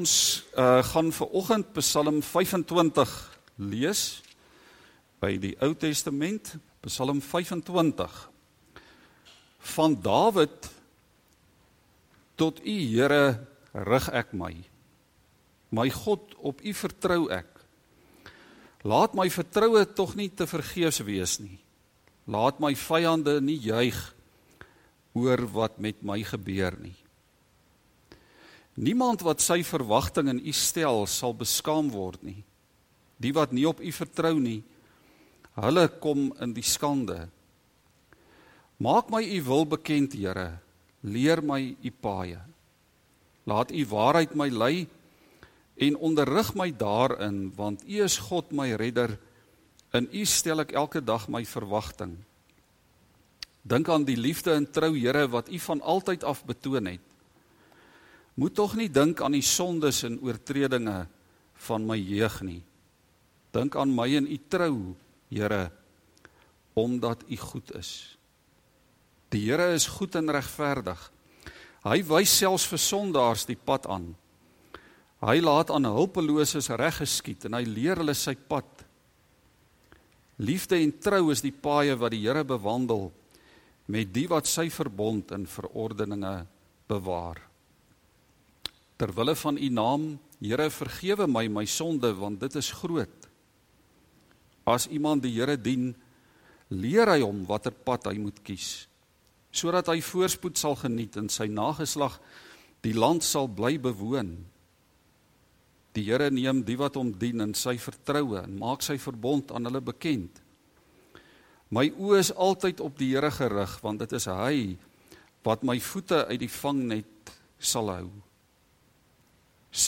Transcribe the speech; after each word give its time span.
Ons 0.00 0.12
uh, 0.56 0.80
gaan 0.80 1.10
ver 1.12 1.28
oggend 1.36 1.74
Psalm 1.76 2.22
25 2.24 3.10
lees 3.60 4.22
by 5.20 5.34
die 5.36 5.52
Ou 5.60 5.74
Testament, 5.76 6.54
Psalm 6.86 7.20
25. 7.20 8.14
Van 9.74 9.96
Dawid 10.00 10.70
tot 12.40 12.62
U 12.64 12.76
Here 12.78 13.26
rig 13.90 14.08
ek 14.22 14.32
my. 14.32 14.54
My 15.76 15.90
God, 15.92 16.32
op 16.38 16.64
U 16.64 16.72
vertrou 16.80 17.26
ek. 17.36 17.50
Laat 18.88 19.12
my 19.18 19.28
vertroue 19.28 19.84
tog 19.84 20.16
nie 20.16 20.30
te 20.32 20.48
vergeefs 20.48 21.02
wees 21.04 21.36
nie. 21.44 21.60
Laat 22.24 22.62
my 22.64 22.72
vyande 22.72 23.36
nie 23.44 23.60
juig 23.68 24.00
oor 25.12 25.44
wat 25.60 25.76
met 25.76 26.00
my 26.00 26.22
gebeur 26.24 26.80
nie. 26.80 26.96
Niemand 28.80 29.20
wat 29.20 29.42
sy 29.44 29.60
verwagting 29.66 30.30
in 30.32 30.40
U 30.40 30.52
stel 30.56 31.04
sal 31.10 31.34
beskaam 31.36 31.90
word 31.92 32.22
nie. 32.24 32.40
Die 33.20 33.32
wat 33.36 33.52
nie 33.52 33.66
op 33.68 33.82
U 33.84 33.90
vertrou 33.92 34.38
nie, 34.40 34.62
hulle 35.60 35.84
kom 36.00 36.30
in 36.40 36.54
die 36.56 36.64
skande. 36.64 37.26
Maak 38.80 39.10
my 39.12 39.20
U 39.20 39.42
wil 39.50 39.66
bekend, 39.68 40.16
Here. 40.16 40.62
Leer 41.04 41.42
my 41.44 41.60
U 41.76 41.90
paaie. 42.00 42.40
Laat 43.44 43.68
U 43.68 43.84
waarheid 43.92 44.32
my 44.32 44.48
lei 44.48 44.86
en 45.80 46.00
onderrig 46.00 46.54
my 46.56 46.70
daarin, 46.72 47.50
want 47.56 47.84
U 47.84 48.00
is 48.00 48.16
God 48.30 48.48
my 48.56 48.72
redder. 48.80 49.18
In 49.92 50.08
U 50.08 50.24
stel 50.24 50.64
ek 50.64 50.72
elke 50.72 51.04
dag 51.04 51.28
my 51.28 51.44
verwagting. 51.44 52.16
Dink 53.60 53.92
aan 53.92 54.08
die 54.08 54.16
liefde 54.16 54.56
en 54.56 54.64
trou, 54.64 54.94
Here, 54.96 55.28
wat 55.28 55.52
U 55.52 55.60
van 55.68 55.84
altyd 55.84 56.24
af 56.24 56.46
betoon 56.48 56.94
het. 56.94 57.09
Moet 58.40 58.54
tog 58.56 58.72
nie 58.78 58.88
dink 58.88 59.20
aan 59.20 59.36
die 59.36 59.44
sondes 59.44 60.00
en 60.08 60.16
oortredinge 60.24 61.02
van 61.66 61.84
my 61.84 61.98
jeug 62.00 62.38
nie. 62.46 62.62
Dink 63.52 63.76
aan 63.76 63.92
my 63.92 64.08
en 64.16 64.28
U 64.30 64.38
trou, 64.48 64.76
Here, 65.30 65.70
omdat 66.74 67.20
U 67.28 67.36
goed 67.36 67.68
is. 67.78 68.16
Die 69.30 69.44
Here 69.44 69.68
is 69.74 69.86
goed 69.86 70.16
en 70.16 70.32
regverdig. 70.32 71.02
Hy 71.84 71.98
wys 72.08 72.32
selfs 72.40 72.64
vir 72.70 72.80
sondaars 72.82 73.44
die 73.46 73.58
pad 73.58 73.86
aan. 73.86 74.08
Hy 75.20 75.36
laat 75.44 75.70
aan 75.70 75.86
hulpeloses 75.86 76.70
reg 76.80 76.96
geskied 77.02 77.44
en 77.46 77.58
hy 77.58 77.66
leer 77.68 78.00
hulle 78.00 78.16
sy 78.16 78.34
pad. 78.34 78.66
Liefde 80.40 80.80
en 80.80 80.96
trou 80.96 81.28
is 81.34 81.44
die 81.44 81.52
paaie 81.52 81.92
wat 82.00 82.16
die 82.16 82.24
Here 82.24 82.46
bewandel 82.48 83.10
met 83.90 84.10
die 84.16 84.26
wat 84.32 84.48
sy 84.48 84.70
verbond 84.72 85.36
en 85.36 85.44
verordeninge 85.50 86.34
bewaar. 86.88 87.49
Terwille 89.00 89.34
van 89.36 89.56
u 89.56 89.68
naam, 89.72 90.10
Here, 90.40 90.70
vergewe 90.72 91.26
my 91.28 91.48
my 91.52 91.66
sonde 91.68 92.14
want 92.16 92.40
dit 92.40 92.54
is 92.56 92.70
groot. 92.72 93.26
As 94.64 94.86
iemand 94.88 95.22
die 95.22 95.34
Here 95.36 95.56
dien, 95.56 95.94
leer 96.68 97.10
hy 97.12 97.20
hom 97.20 97.42
watter 97.48 97.74
pad 97.74 98.08
hy 98.12 98.16
moet 98.20 98.40
kies 98.46 98.86
sodat 99.50 99.88
hy 99.90 99.98
voorspoed 99.98 100.54
sal 100.54 100.76
geniet 100.78 101.16
en 101.18 101.26
sy 101.26 101.48
nageslag 101.50 102.20
die 102.86 102.94
land 102.94 103.24
sal 103.26 103.48
bly 103.50 103.74
bewoon. 103.82 104.36
Die 105.98 106.04
Here 106.06 106.30
neem 106.30 106.62
die 106.66 106.78
wat 106.78 106.94
hom 106.94 107.10
dien 107.18 107.42
in 107.42 107.54
sy 107.58 107.74
vertroue 107.82 108.44
en 108.44 108.54
maak 108.60 108.86
sy 108.86 108.94
verbond 109.02 109.50
aan 109.50 109.66
hulle 109.66 109.82
bekend. 109.82 110.38
My 111.74 111.88
oë 111.90 112.22
is 112.22 112.30
altyd 112.30 112.82
op 112.82 112.94
die 112.98 113.10
Here 113.16 113.32
gerig 113.34 113.76
want 113.82 114.06
dit 114.06 114.14
is 114.14 114.30
hy 114.30 114.78
wat 115.46 115.66
my 115.66 115.80
voete 115.82 116.24
uit 116.30 116.40
die 116.44 116.52
vangnet 116.52 117.34
sal 117.58 117.90
hou. 117.90 118.06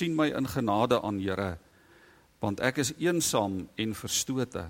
Sien 0.02 0.16
my 0.18 0.32
in 0.34 0.48
genade 0.50 0.98
aan 1.02 1.22
Here 1.22 1.54
want 2.42 2.58
ek 2.58 2.80
is 2.82 2.90
eensaam 2.98 3.60
en 3.78 3.92
verstote. 3.94 4.64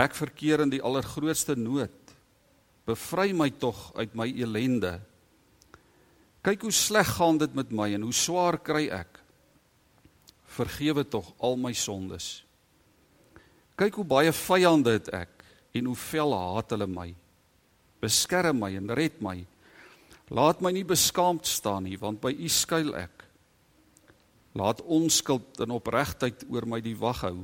Ek 0.00 0.16
verkeer 0.18 0.64
in 0.64 0.72
die 0.72 0.82
allergrootste 0.82 1.54
nood. 1.54 1.94
Bevry 2.88 3.30
my 3.36 3.46
tog 3.54 3.92
uit 3.94 4.16
my 4.18 4.26
elende. 4.26 4.96
Kyk 6.42 6.66
hoe 6.66 6.74
sleg 6.74 7.06
gaan 7.20 7.38
dit 7.38 7.54
met 7.54 7.70
my 7.70 7.86
en 7.94 8.08
hoe 8.08 8.16
swaar 8.16 8.58
kry 8.58 8.88
ek. 8.90 9.20
Vergewe 10.50 11.04
tog 11.06 11.30
al 11.38 11.54
my 11.60 11.70
sondes. 11.76 12.40
Kyk 13.78 14.00
hoe 14.00 14.08
baie 14.08 14.34
vyande 14.34 14.96
het 14.98 15.12
ek 15.14 15.46
en 15.78 15.92
hoe 15.92 15.96
fel 16.02 16.34
haat 16.34 16.74
hulle 16.74 16.90
my. 16.90 17.08
Beskerm 18.02 18.58
my 18.64 18.74
en 18.74 18.90
red 18.90 19.22
my. 19.22 19.38
Laat 20.34 20.64
my 20.64 20.74
nie 20.74 20.86
beskaamd 20.88 21.46
staan 21.46 21.86
nie, 21.86 21.98
want 22.00 22.18
by 22.22 22.34
U 22.34 22.50
skuil 22.50 22.96
ek. 22.98 23.19
Laat 24.52 24.82
onskuld 24.82 25.60
en 25.62 25.70
opregtheid 25.76 26.42
oor 26.50 26.66
my 26.66 26.80
die 26.82 26.96
wag 26.98 27.22
hou, 27.22 27.36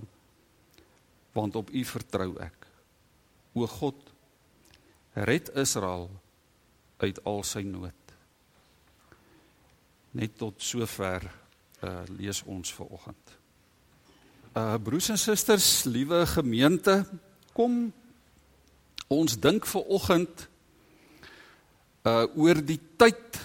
want 1.37 1.56
op 1.56 1.71
U 1.71 1.83
vertrou 1.87 2.33
ek. 2.43 2.67
O 3.55 3.67
God, 3.71 3.99
red 5.15 5.53
Israel 5.56 6.09
uit 6.99 7.21
al 7.25 7.43
sy 7.47 7.62
nood. 7.67 8.15
Net 10.17 10.37
tot 10.41 10.62
sover 10.65 11.25
uh 11.84 12.03
lees 12.17 12.41
ons 12.49 12.72
ver 12.72 12.89
oggend. 12.89 13.33
Uh 14.56 14.78
broers 14.81 15.11
en 15.12 15.21
susters, 15.21 15.84
liewe 15.84 16.23
gemeente, 16.27 17.03
kom 17.53 17.93
ons 19.12 19.37
dink 19.38 19.69
ver 19.69 19.84
oggend 19.93 20.47
uh 22.09 22.25
oor 22.34 22.62
die 22.65 22.81
tyd 22.97 23.41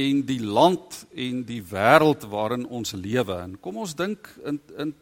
en 0.00 0.22
die 0.26 0.40
land 0.42 1.04
en 1.14 1.42
die 1.46 1.62
wêreld 1.62 2.24
waarin 2.32 2.66
ons 2.66 2.92
lewe. 2.96 3.36
En 3.44 3.56
kom 3.60 3.80
ons 3.84 3.94
dink 3.96 4.28
in 4.46 4.60
in 4.78 4.94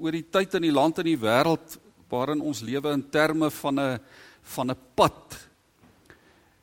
oor 0.00 0.14
die 0.16 0.24
tyd 0.32 0.54
in 0.56 0.64
die 0.64 0.72
land 0.74 0.98
en 1.02 1.08
die 1.08 1.20
wêreld 1.20 1.76
waarin 2.08 2.40
ons 2.40 2.62
lewe 2.64 2.94
in 2.96 3.04
terme 3.12 3.50
van 3.50 3.80
'n 3.80 3.98
van 4.54 4.70
'n 4.70 4.78
pad 4.94 5.36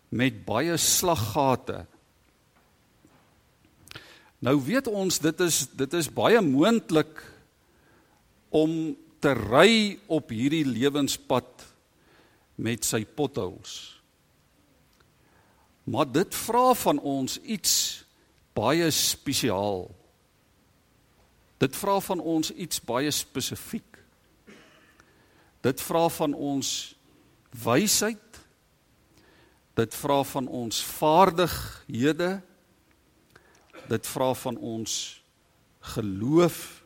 met 0.09 0.45
baie 0.45 0.77
slaggate. 0.77 1.85
Nou 4.39 4.59
weet 4.61 4.87
ons 4.87 5.19
dit 5.19 5.39
is 5.39 5.67
dit 5.71 5.93
is 5.93 6.09
baie 6.09 6.41
moontlik 6.41 7.23
om 8.49 8.95
te 9.19 9.33
ry 9.33 9.99
op 10.07 10.29
hierdie 10.29 10.65
lewenspad 10.65 11.63
met 12.55 12.85
sy 12.85 13.05
potholes. 13.05 13.92
Maar 15.83 16.11
dit 16.11 16.35
vra 16.35 16.73
van 16.73 16.99
ons 16.99 17.39
iets 17.41 18.05
baie 18.53 18.91
spesiaal. 18.91 19.89
Dit 21.57 21.75
vra 21.75 21.99
van 21.99 22.19
ons 22.19 22.51
iets 22.51 22.81
baie 22.81 23.11
spesifiek. 23.11 23.99
Dit 25.63 25.81
vra 25.81 26.09
van 26.09 26.33
ons 26.33 26.95
wysheid. 27.63 28.39
Dit 29.73 29.95
vra 29.95 30.23
van 30.23 30.47
ons 30.47 30.83
vaardighede. 30.83 32.41
Dit 33.87 34.07
vra 34.07 34.33
van 34.33 34.57
ons 34.57 35.23
geloof 35.79 36.83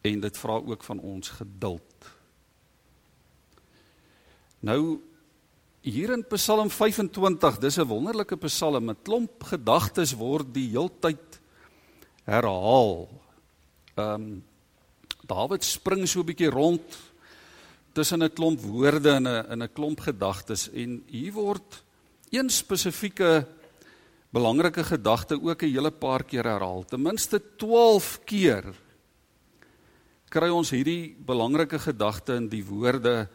en 0.00 0.20
dit 0.20 0.38
vra 0.38 0.52
ook 0.52 0.82
van 0.84 0.98
ons 1.00 1.28
geduld. 1.28 2.08
Nou 4.60 5.00
hier 5.84 6.14
in 6.14 6.24
Psalm 6.32 6.70
25, 6.70 7.58
dis 7.60 7.76
'n 7.78 7.88
wonderlike 7.88 8.36
Psalm, 8.36 8.90
'n 8.90 8.96
klomp 9.02 9.44
gedagtes 9.44 10.16
word 10.16 10.52
die 10.54 10.70
heeltyd 10.70 11.40
herhaal. 12.24 13.08
Ehm 13.96 14.14
um, 14.14 14.44
Dawid 15.24 15.64
spring 15.64 16.06
so 16.06 16.20
'n 16.20 16.26
bietjie 16.26 16.50
rond 16.50 16.82
tussen 17.92 18.22
'n 18.22 18.32
klomp 18.32 18.60
woorde 18.60 19.10
en 19.10 19.28
'n 19.28 19.52
in 19.52 19.62
'n 19.62 19.72
klomp 19.72 20.00
gedagtes 20.00 20.70
en 20.72 21.02
hier 21.06 21.32
word 21.32 21.82
een 22.30 22.50
spesifieke 22.50 23.46
belangrike 24.30 24.84
gedagte 24.84 25.40
ook 25.40 25.62
'n 25.62 25.72
hele 25.72 25.90
paar 25.90 26.24
keer 26.24 26.44
herhaal. 26.44 26.84
Ten 26.84 27.02
minste 27.02 27.40
12 27.56 28.20
keer 28.24 28.64
kry 30.28 30.48
ons 30.48 30.70
hierdie 30.70 31.14
belangrike 31.14 31.78
gedagte 31.78 32.34
in 32.34 32.48
die 32.48 32.64
woorde 32.64 33.28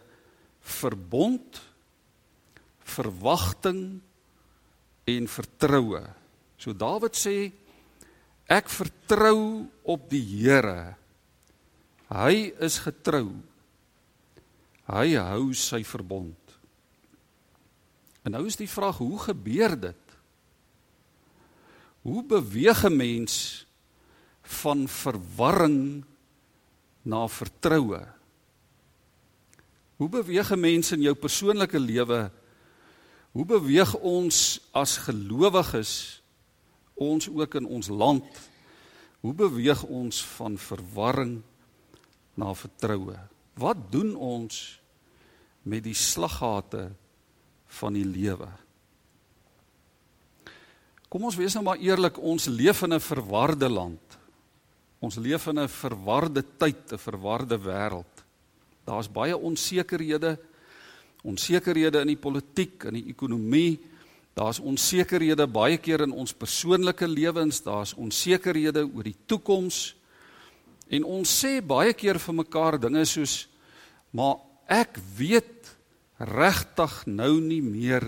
verbond, 0.60 1.69
verwagting 2.89 4.00
en 5.09 5.27
vertroue. 5.30 6.03
So 6.59 6.74
Dawid 6.75 7.15
sê 7.18 7.36
ek 8.50 8.69
vertrou 8.74 9.69
op 9.88 10.09
die 10.12 10.24
Here. 10.25 10.97
Hy 12.09 12.50
is 12.65 12.80
getrou. 12.81 13.38
Hy 14.89 15.13
hou 15.21 15.53
sy 15.53 15.83
verbond. 15.86 16.38
En 18.25 18.33
nou 18.36 18.47
is 18.50 18.57
die 18.59 18.69
vraag, 18.69 19.00
hoe 19.00 19.19
gebeur 19.30 19.77
dit? 19.80 20.06
Hoe 22.03 22.24
beweeg 22.25 22.83
'n 22.86 22.95
mens 22.95 23.65
van 24.41 24.88
verwarring 24.88 26.03
na 27.03 27.27
vertroue? 27.27 28.01
Hoe 29.97 30.09
beweeg 30.09 30.51
'n 30.51 30.59
mens 30.59 30.91
in 30.91 31.01
jou 31.01 31.13
persoonlike 31.13 31.80
lewe? 31.80 32.31
Hoe 33.31 33.46
beweeg 33.46 33.94
ons 33.96 34.60
as 34.74 34.98
gelowiges 35.06 36.22
ons 37.00 37.30
ook 37.30 37.60
in 37.60 37.68
ons 37.70 37.88
land? 37.88 38.26
Hoe 39.22 39.34
beweeg 39.34 39.84
ons 39.84 40.24
van 40.38 40.58
verwarring 40.58 41.40
na 42.40 42.54
vertroue? 42.56 43.18
Wat 43.60 43.90
doen 43.92 44.16
ons 44.16 44.80
met 45.62 45.84
die 45.84 45.96
slaggate 45.96 46.90
van 47.80 47.94
die 47.94 48.08
lewe? 48.08 48.50
Kom 51.10 51.25
ons 51.25 51.38
wees 51.38 51.56
nou 51.58 51.66
maar 51.66 51.82
eerlik, 51.82 52.18
ons 52.22 52.46
leef 52.46 52.84
in 52.86 52.94
'n 52.94 53.02
verwarde 53.02 53.70
land. 53.70 54.18
Ons 55.00 55.16
leef 55.16 55.48
in 55.48 55.60
'n 55.60 55.68
verwarde 55.68 56.44
tyd, 56.58 56.92
'n 56.94 56.98
verwarde 56.98 57.58
wêreld. 57.58 58.25
Daar's 58.86 59.12
baie 59.12 59.38
onsekerhede, 59.38 60.40
onsekerhede 61.27 62.01
in 62.01 62.13
die 62.13 62.19
politiek, 62.19 62.83
in 62.89 63.00
die 63.00 63.10
ekonomie. 63.12 63.80
Daar's 64.38 64.62
onsekerhede 64.63 65.48
baie 65.51 65.77
keer 65.77 66.06
in 66.06 66.16
ons 66.16 66.33
persoonlike 66.33 67.07
lewens, 67.07 67.62
daar's 67.66 67.95
onsekerhede 67.98 68.86
oor 68.88 69.04
die 69.04 69.18
toekoms. 69.27 69.95
En 70.89 71.04
ons 71.06 71.30
sê 71.44 71.60
baie 71.62 71.94
keer 71.94 72.19
vir 72.19 72.38
mekaar 72.44 72.80
dinge 72.81 73.06
soos 73.06 73.44
maar 74.16 74.39
ek 74.69 74.98
weet 75.18 75.69
regtig 76.19 76.95
nou 77.07 77.38
nie 77.42 77.62
meer 77.62 78.06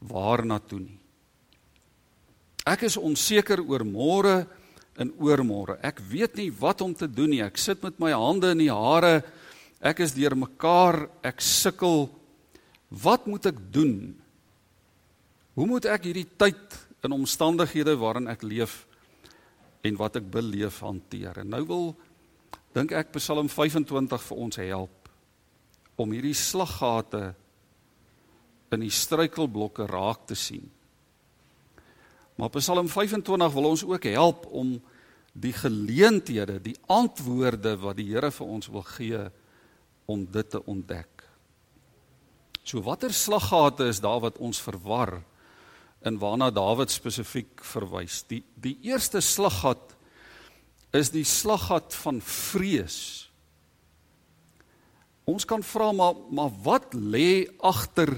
waarna 0.00 0.58
toe 0.60 0.80
nie. 0.80 0.98
Ek 2.66 2.86
is 2.88 2.96
onseker 2.98 3.62
oor 3.62 3.84
môre 3.86 4.40
en 4.98 5.12
oormôre. 5.22 5.76
Ek 5.86 6.00
weet 6.10 6.38
nie 6.40 6.48
wat 6.50 6.82
om 6.82 6.94
te 6.96 7.06
doen 7.06 7.30
nie. 7.30 7.42
Ek 7.44 7.58
sit 7.60 7.82
met 7.84 8.00
my 8.02 8.10
hande 8.16 8.50
in 8.56 8.64
die 8.64 8.72
hare. 8.72 9.20
Ek 9.78 10.00
is 10.02 10.16
deurmekaar. 10.16 11.04
Ek 11.22 11.42
sukkel. 11.44 12.08
Wat 12.88 13.26
moet 13.26 13.48
ek 13.50 13.58
doen? 13.72 14.14
Hoe 15.56 15.66
moet 15.66 15.88
ek 15.90 16.08
hierdie 16.08 16.28
tyd 16.38 16.76
in 17.06 17.14
omstandighede 17.16 17.96
waarin 17.98 18.28
ek 18.30 18.44
leef 18.46 18.84
en 19.86 19.98
wat 19.98 20.18
ek 20.20 20.28
beleef 20.30 20.82
hanteer? 20.84 21.42
En 21.42 21.50
nou 21.54 21.62
wil 21.66 21.88
dink 22.76 22.92
ek 22.92 23.14
Psalm 23.16 23.48
25 23.48 24.28
vir 24.28 24.44
ons 24.46 24.60
help 24.60 25.10
om 25.96 26.12
hierdie 26.12 26.36
slaggate 26.36 27.30
in 28.74 28.82
die 28.84 28.92
struikelblokke 28.92 29.86
raak 29.88 30.26
te 30.28 30.36
sien. 30.36 30.66
Maar 32.36 32.52
Psalm 32.58 32.88
25 32.92 33.52
wil 33.54 33.70
ons 33.70 33.84
ook 33.86 34.04
help 34.12 34.44
om 34.52 34.76
die 35.32 35.54
geleenthede, 35.56 36.58
die 36.60 36.76
antwoorde 36.92 37.76
wat 37.80 37.96
die 37.96 38.10
Here 38.10 38.30
vir 38.32 38.46
ons 38.58 38.68
wil 38.72 38.84
gee 38.96 39.22
om 40.04 40.24
dit 40.32 40.50
te 40.50 40.60
ontdek. 40.64 41.15
So 42.66 42.82
watter 42.82 43.12
slaggate 43.14 43.86
is 43.86 44.00
daar 44.02 44.24
wat 44.24 44.40
ons 44.42 44.58
verwar 44.58 45.20
in 46.02 46.16
waarna 46.18 46.48
Dawid 46.50 46.90
spesifiek 46.90 47.62
verwys? 47.62 48.24
Die 48.26 48.42
die 48.58 48.74
eerste 48.88 49.20
slaggat 49.22 49.94
is 50.90 51.12
die 51.14 51.24
slaggat 51.24 51.94
van 52.02 52.18
vrees. 52.18 53.28
Ons 55.30 55.46
kan 55.46 55.62
vra 55.62 55.92
maar 55.94 56.18
maar 56.34 56.50
wat 56.66 56.94
lê 56.94 57.46
agter 57.62 58.16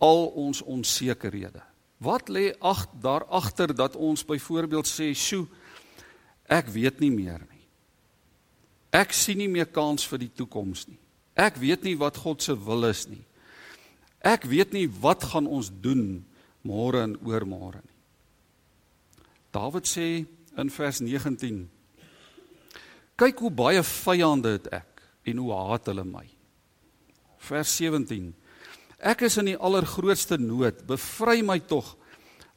al 0.00 0.30
ons 0.32 0.62
onsekerhede? 0.64 1.60
Wat 2.00 2.32
lê 2.32 2.54
ag 2.58 2.86
daar 3.04 3.26
agter 3.28 3.74
dat 3.76 3.96
ons 3.96 4.24
byvoorbeeld 4.24 4.88
sê, 4.88 5.12
"Sjoe, 5.14 5.46
ek 6.48 6.72
weet 6.72 7.00
nie 7.00 7.10
meer 7.10 7.38
nie. 7.50 7.68
Ek 8.92 9.12
sien 9.12 9.38
nie 9.38 9.48
meer 9.48 9.66
kans 9.66 10.06
vir 10.06 10.18
die 10.18 10.32
toekoms 10.34 10.88
nie. 10.88 10.98
Ek 11.36 11.56
weet 11.56 11.82
nie 11.82 11.96
wat 11.96 12.16
God 12.16 12.42
se 12.42 12.56
wil 12.64 12.84
is 12.84 13.06
nie. 13.08 13.24
Ek 14.22 14.46
weet 14.46 14.72
nie 14.72 14.86
wat 14.86 15.24
gaan 15.32 15.46
ons 15.50 15.70
doen 15.82 16.24
môre 16.62 17.02
en 17.02 17.16
oormôre 17.26 17.82
nie." 17.82 17.98
Dawid 19.52 19.84
sê 19.84 20.26
in 20.56 20.70
vers 20.70 21.00
19: 21.00 21.68
"Kyk 23.16 23.38
hoe 23.38 23.50
baie 23.50 23.82
vyande 23.82 24.58
het 24.58 24.66
ek 24.72 25.02
en 25.26 25.36
hoe 25.36 25.52
haat 25.52 25.86
hulle 25.86 26.04
my." 26.04 26.26
Vers 27.38 27.76
17 27.76 28.34
Ek 29.02 29.24
is 29.26 29.34
in 29.40 29.50
die 29.50 29.58
allergrootste 29.58 30.38
nood. 30.38 30.84
Bevry 30.86 31.42
my 31.42 31.58
tog 31.58 31.96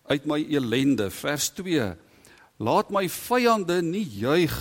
uit 0.06 0.28
my 0.30 0.38
elende. 0.54 1.10
Vers 1.10 1.50
2. 1.58 1.96
Laat 2.62 2.92
my 2.94 3.08
vyande 3.10 3.80
nie 3.82 4.06
juig 4.06 4.54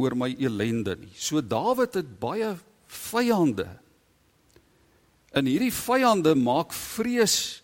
oor 0.00 0.16
my 0.16 0.32
elende 0.40 0.96
nie. 0.96 1.12
So 1.20 1.44
Dawid 1.44 2.00
het 2.00 2.08
baie 2.20 2.54
vyande. 2.88 3.68
En 5.34 5.48
hierdie 5.50 5.72
vyande 5.74 6.34
maak 6.38 6.72
vrees 6.72 7.62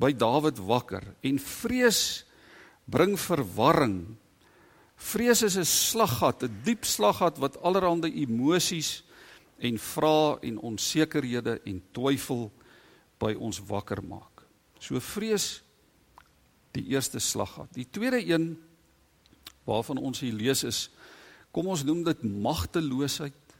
by 0.00 0.12
Dawid 0.16 0.58
wakker 0.64 1.04
en 1.22 1.38
vrees 1.38 2.24
bring 2.90 3.18
verwarring. 3.20 4.16
Vrees 4.96 5.42
is 5.42 5.56
'n 5.56 5.64
slaggat, 5.64 6.42
'n 6.42 6.60
diep 6.64 6.84
slaggat 6.84 7.38
wat 7.38 7.60
allerlei 7.62 8.10
emosies 8.22 9.04
en 9.58 9.78
vrae 9.78 10.38
en 10.42 10.58
onsekerhede 10.58 11.60
en 11.64 11.82
twyfel 11.92 12.50
by 13.18 13.34
ons 13.34 13.60
wakker 13.60 14.02
maak. 14.02 14.42
So 14.78 15.00
vrees 15.00 15.62
die 16.72 16.86
eerste 16.92 17.18
slaggat. 17.18 17.72
Die 17.74 17.86
tweede 17.90 18.20
een 18.26 18.58
waarvan 19.64 19.98
ons 19.98 20.20
hier 20.20 20.32
lees 20.32 20.64
is 20.64 20.90
kom 21.54 21.70
ons 21.70 21.84
noem 21.86 22.02
dit 22.04 22.22
magteloosheid 22.22 23.54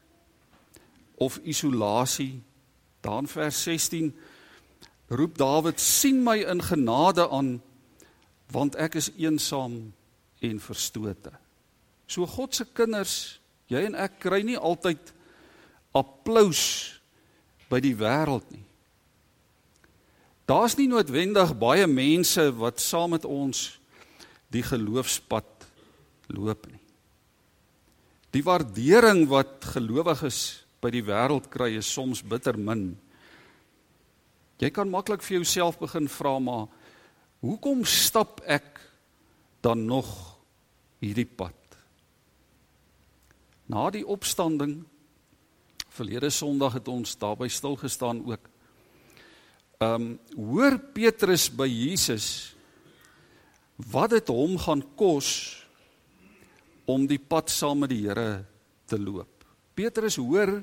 of 1.22 1.38
isolasie. 1.44 2.42
Daar 3.04 3.20
in 3.20 3.28
vers 3.28 3.62
16 3.62 4.14
roep 5.12 5.38
Dawid: 5.38 5.80
"Sien 5.80 6.22
my 6.22 6.38
in 6.40 6.62
genade 6.62 7.28
aan, 7.28 7.62
want 8.50 8.74
ek 8.74 8.94
is 8.94 9.10
eensaam 9.16 9.92
en 10.40 10.60
verstote." 10.60 11.32
So 12.06 12.26
God 12.26 12.54
se 12.54 12.64
kinders, 12.64 13.40
jy 13.66 13.84
en 13.84 13.94
ek 13.94 14.18
kry 14.18 14.42
nie 14.42 14.58
altyd 14.58 15.12
applous 15.92 17.00
by 17.68 17.80
die 17.80 17.96
wêreld 17.96 18.50
nie. 18.50 18.64
Daar's 20.44 20.76
nie 20.76 20.88
noodwendig 20.88 21.54
baie 21.56 21.86
mense 21.86 22.50
wat 22.56 22.80
saam 22.80 23.10
met 23.16 23.24
ons 23.24 23.78
die 24.52 24.62
geloofspad 24.62 25.68
loop 26.28 26.66
nie. 26.68 26.80
Die 28.30 28.42
waardering 28.44 29.24
wat 29.28 29.64
gelowiges 29.64 30.63
by 30.84 30.92
die 30.92 31.04
wêreld 31.04 31.48
kry 31.52 31.72
is 31.78 31.88
soms 31.88 32.20
bitter 32.20 32.58
min. 32.60 32.92
Jy 34.60 34.68
kan 34.70 34.90
maklik 34.92 35.24
vir 35.24 35.40
jouself 35.40 35.80
begin 35.80 36.08
vra 36.12 36.36
maar 36.38 36.68
hoekom 37.44 37.82
stap 37.88 38.42
ek 38.44 38.80
dan 39.64 39.86
nog 39.88 40.08
hierdie 41.00 41.28
pad? 41.28 41.56
Na 43.72 43.88
die 43.90 44.04
opstanding 44.04 44.82
Verlede 45.94 46.26
Sondag 46.34 46.74
het 46.80 46.88
ons 46.90 47.12
daarby 47.20 47.46
stil 47.48 47.76
gestaan 47.78 48.24
ook. 48.26 48.48
Ehm 49.78 49.94
um, 49.94 50.08
hoor 50.34 50.78
Petrus 50.94 51.46
by 51.50 51.68
Jesus 51.70 52.54
wat 53.76 54.10
dit 54.10 54.28
hom 54.30 54.58
gaan 54.58 54.82
kos 54.98 55.28
om 56.86 57.06
die 57.06 57.18
pad 57.18 57.50
saam 57.50 57.82
met 57.82 57.90
die 57.90 58.02
Here 58.06 58.44
te 58.86 58.98
loop. 58.98 59.46
Petrus 59.74 60.16
hoor 60.18 60.62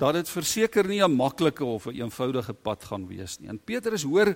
dat 0.00 0.14
dit 0.14 0.28
verseker 0.28 0.86
nie 0.88 1.02
'n 1.02 1.16
maklike 1.16 1.64
of 1.64 1.86
'n 1.86 2.00
eenvoudige 2.00 2.52
pad 2.52 2.84
gaan 2.84 3.06
wees 3.06 3.38
nie. 3.38 3.48
En 3.48 3.58
Petrus 3.58 4.02
hoor 4.02 4.34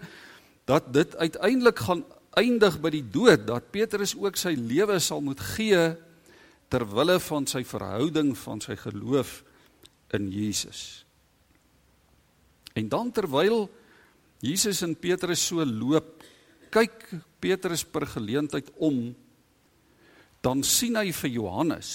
dat 0.65 0.93
dit 0.93 1.17
uiteindelik 1.17 1.79
gaan 1.79 2.05
eindig 2.37 2.81
by 2.81 2.91
die 2.91 3.05
dood, 3.11 3.47
dat 3.47 3.71
Petrus 3.71 4.15
ook 4.17 4.37
sy 4.37 4.55
lewe 4.59 4.99
sal 4.99 5.21
moet 5.21 5.41
gee 5.41 5.97
ter 6.69 6.85
wille 6.85 7.21
van 7.21 7.47
sy 7.47 7.65
verhouding, 7.65 8.35
van 8.39 8.61
sy 8.61 8.77
geloof 8.77 9.45
in 10.13 10.31
Jesus. 10.31 11.05
En 12.75 12.89
dan 12.89 13.13
terwyl 13.13 13.71
Jesus 14.45 14.83
en 14.83 14.97
Petrus 14.97 15.47
so 15.47 15.65
loop, 15.65 16.23
kyk 16.71 17.09
Petrus 17.41 17.85
per 17.85 18.07
geleentheid 18.07 18.69
om 18.77 19.15
dan 20.45 20.63
sien 20.63 20.95
hy 20.99 21.11
vir 21.11 21.31
Johannes, 21.31 21.89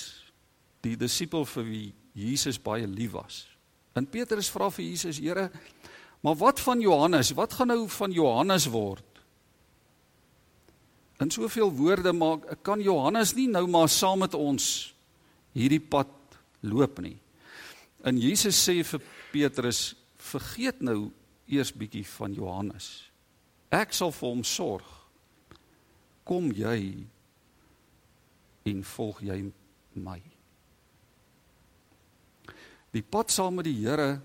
die 0.81 0.97
disipel 0.99 1.45
vir 1.45 1.63
wie 1.67 1.85
Jesus 2.17 2.57
baie 2.59 2.87
lief 2.89 3.13
was. 3.13 3.50
En 3.93 4.07
Petrus 4.07 4.49
vra 4.49 4.69
vir 4.71 4.85
Jesus: 4.85 5.19
"Here, 5.19 5.51
maar 6.21 6.35
wat 6.35 6.59
van 6.59 6.79
Johannes? 6.79 7.31
Wat 7.31 7.53
gaan 7.53 7.67
nou 7.67 7.89
van 7.89 8.11
Johannes 8.11 8.65
word?" 8.65 9.03
In 11.19 11.31
soveel 11.31 11.71
woorde 11.71 12.13
maak 12.13 12.63
kan 12.63 12.81
Johannes 12.81 13.35
nie 13.37 13.47
nou 13.47 13.67
maar 13.67 13.89
saam 13.89 14.19
met 14.19 14.33
ons 14.33 14.93
hierdie 15.53 15.79
pad 15.79 16.09
loop 16.65 16.99
nie. 16.99 17.17
En 18.03 18.17
Jesus 18.17 18.57
sê 18.57 18.83
vir 18.83 19.01
Petrus: 19.31 19.95
"Vergeet 20.17 20.81
nou 20.81 21.11
eers 21.47 21.73
bietjie 21.73 22.05
van 22.17 22.33
Johannes. 22.33 23.11
Ek 23.69 23.93
sal 23.93 24.11
vir 24.11 24.29
hom 24.29 24.43
sorg. 24.43 24.85
Kom 26.23 26.51
jy 26.51 27.07
en 28.65 28.83
volg 28.83 29.21
jy 29.21 29.51
my." 29.93 30.30
Die 32.91 33.03
pad 33.03 33.31
saam 33.31 33.59
met 33.59 33.67
die 33.69 33.77
Here 33.79 34.19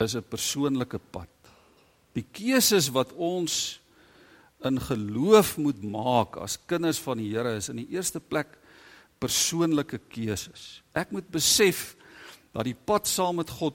is 0.00 0.14
'n 0.16 0.22
persoonlike 0.22 0.98
pad. 1.10 1.28
Die 2.14 2.24
keuses 2.32 2.88
wat 2.88 3.12
ons 3.12 3.80
in 4.64 4.80
geloof 4.80 5.56
moet 5.58 5.82
maak 5.82 6.36
as 6.36 6.58
kinders 6.66 6.98
van 6.98 7.18
die 7.18 7.30
Here 7.30 7.56
is 7.56 7.68
in 7.68 7.76
die 7.76 7.90
eerste 7.90 8.20
plek 8.20 8.58
persoonlike 9.20 10.00
keuses. 10.08 10.82
Ek 10.94 11.10
moet 11.10 11.28
besef 11.30 11.96
dat 12.54 12.64
die 12.64 12.74
pad 12.74 13.06
saam 13.06 13.36
met 13.36 13.50
God 13.50 13.74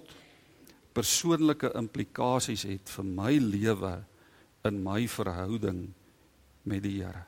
persoonlike 0.94 1.72
implikasies 1.76 2.64
het 2.64 2.90
vir 2.90 3.06
my 3.06 3.38
lewe 3.38 4.04
in 4.66 4.84
my 4.84 5.08
verhouding 5.08 5.94
met 6.64 6.84
die 6.84 7.04
Here. 7.04 7.26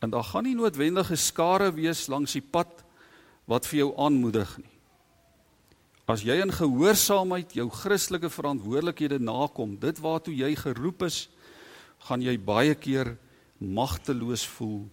En 0.00 0.10
daar 0.10 0.24
gaan 0.24 0.44
nie 0.44 0.54
noodwendige 0.54 1.16
skare 1.16 1.72
wees 1.74 2.06
langs 2.06 2.32
die 2.32 2.44
pad 2.44 2.84
wat 3.48 3.66
vir 3.66 3.78
jou 3.82 3.92
aanmoedig 3.96 4.50
nie. 4.60 4.74
As 6.08 6.22
jy 6.24 6.38
in 6.40 6.52
gehoorsaamheid 6.52 7.52
jou 7.52 7.66
Christelike 7.68 8.30
verantwoordelikhede 8.32 9.18
nakom, 9.20 9.76
dit 9.76 9.98
waartoe 10.00 10.32
jy 10.36 10.54
geroep 10.56 11.04
is, 11.04 11.26
gaan 12.08 12.24
jy 12.24 12.38
baie 12.40 12.74
keer 12.74 13.16
magteloos 13.58 14.46
voel. 14.56 14.86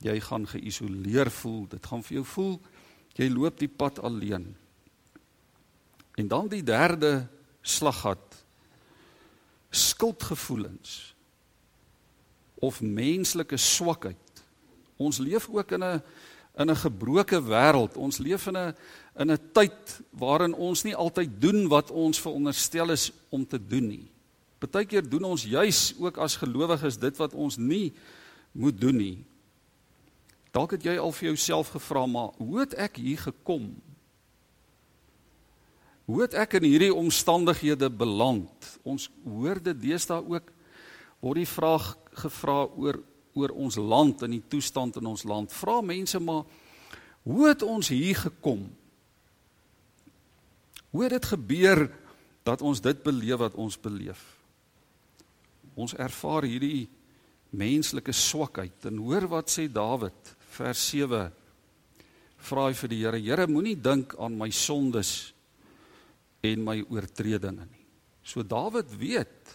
Jy 0.00 0.20
gaan 0.24 0.46
geïsoleer 0.48 1.28
voel. 1.30 1.66
Dit 1.68 1.84
gaan 1.86 2.04
vir 2.06 2.20
jou 2.20 2.24
voel 2.24 2.54
jy 3.18 3.28
loop 3.32 3.58
die 3.58 3.70
pad 3.70 3.98
alleen. 4.04 4.46
En 6.18 6.30
dan 6.30 6.48
die 6.50 6.62
derde 6.62 7.26
slaggat. 7.62 8.22
Skuldgevoelens 9.70 11.14
of 12.58 12.80
menslike 12.82 13.58
swakheid. 13.58 14.42
Ons 14.98 15.20
leef 15.22 15.46
ook 15.50 15.72
in 15.76 15.84
'n 15.84 16.02
in 16.58 16.70
'n 16.70 16.76
gebroke 16.76 17.40
wêreld. 17.42 17.96
Ons 17.96 18.18
leef 18.18 18.46
in 18.46 18.56
'n 18.56 18.74
in 19.16 19.30
'n 19.30 19.50
tyd 19.52 20.00
waarin 20.10 20.54
ons 20.54 20.82
nie 20.84 20.94
altyd 20.94 21.40
doen 21.40 21.68
wat 21.68 21.90
ons 21.90 22.20
veronderstel 22.20 22.90
is 22.90 23.12
om 23.28 23.46
te 23.46 23.58
doen 23.66 23.86
nie. 23.86 24.10
Partykeer 24.58 25.08
doen 25.08 25.24
ons 25.24 25.44
juis 25.44 25.94
ook 25.98 26.18
as 26.18 26.36
gelowiges 26.36 26.98
dit 26.98 27.16
wat 27.16 27.34
ons 27.34 27.56
nie 27.56 27.92
moet 28.52 28.80
doen 28.80 28.96
nie. 28.96 29.24
Dalk 30.50 30.70
het 30.70 30.82
jy 30.82 30.96
al 30.98 31.12
vir 31.12 31.28
jouself 31.28 31.68
gevra, 31.68 32.06
maar 32.06 32.30
hoe 32.36 32.60
het 32.60 32.74
ek 32.74 32.96
hier 32.96 33.18
gekom? 33.18 33.76
Hoe 36.08 36.22
het 36.22 36.34
ek 36.34 36.56
in 36.58 36.62
hierdie 36.62 36.94
omstandighede 36.94 37.90
beland? 37.90 38.78
Ons 38.82 39.10
hoor 39.24 39.62
dit 39.62 39.80
deesdae 39.80 40.24
ook 40.24 40.52
word 41.20 41.36
die 41.36 41.52
vraag 41.52 41.96
gevra 42.22 42.66
oor 42.76 43.02
oor 43.38 43.54
ons 43.54 43.78
land 43.78 44.24
en 44.26 44.34
die 44.34 44.44
toestand 44.50 44.98
in 45.00 45.08
ons 45.10 45.24
land. 45.28 45.52
Vra 45.54 45.80
mense 45.84 46.20
maar 46.22 46.44
hoe 47.28 47.48
het 47.48 47.62
ons 47.62 47.90
hier 47.92 48.16
gekom? 48.16 48.66
Hoe 50.90 51.04
het 51.04 51.16
dit 51.18 51.30
gebeur 51.32 51.86
dat 52.46 52.62
ons 52.64 52.80
dit 52.80 53.02
beleef 53.04 53.40
wat 53.42 53.58
ons 53.60 53.76
beleef? 53.80 54.20
Ons 55.78 55.94
ervaar 55.94 56.48
hierdie 56.48 56.88
menslike 57.54 58.12
swakheid 58.12 58.88
en 58.88 59.00
hoor 59.04 59.28
wat 59.30 59.52
sê 59.52 59.68
Dawid 59.72 60.34
vers 60.56 60.84
7 60.90 61.28
vra 62.48 62.68
hy 62.68 62.76
vir 62.76 62.92
die 62.92 63.02
Here 63.02 63.20
Here 63.20 63.46
moenie 63.50 63.76
dink 63.76 64.14
aan 64.20 64.36
my 64.38 64.50
sondes 64.54 65.32
en 66.44 66.64
my 66.64 66.78
oortredinge 66.86 67.66
nie. 67.66 67.86
So 68.22 68.44
Dawid 68.44 68.92
weet 69.00 69.54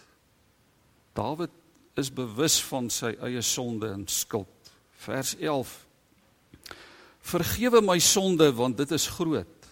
Dawid 1.14 1.52
is 1.98 2.10
bewus 2.12 2.58
van 2.68 2.88
sy 2.90 3.12
eie 3.22 3.42
sonde 3.44 3.90
en 3.94 4.06
skuld. 4.10 4.70
Vers 5.04 5.34
11 5.38 5.72
Vergewe 7.24 7.80
my 7.80 7.96
sonde 8.04 8.50
want 8.52 8.76
dit 8.76 8.90
is 8.92 9.06
groot. 9.16 9.68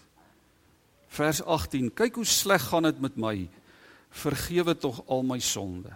Vers 1.12 1.42
18 1.44 1.90
Kyk 1.92 2.20
hoe 2.20 2.28
sleg 2.28 2.64
gaan 2.70 2.88
dit 2.88 3.02
met 3.04 3.18
my. 3.20 3.34
Vergewe 4.22 4.74
tog 4.76 5.02
al 5.06 5.24
my 5.26 5.38
sonde. 5.42 5.92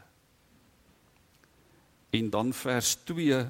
En 2.16 2.30
dan 2.30 2.52
vers 2.52 2.96
2 3.08 3.46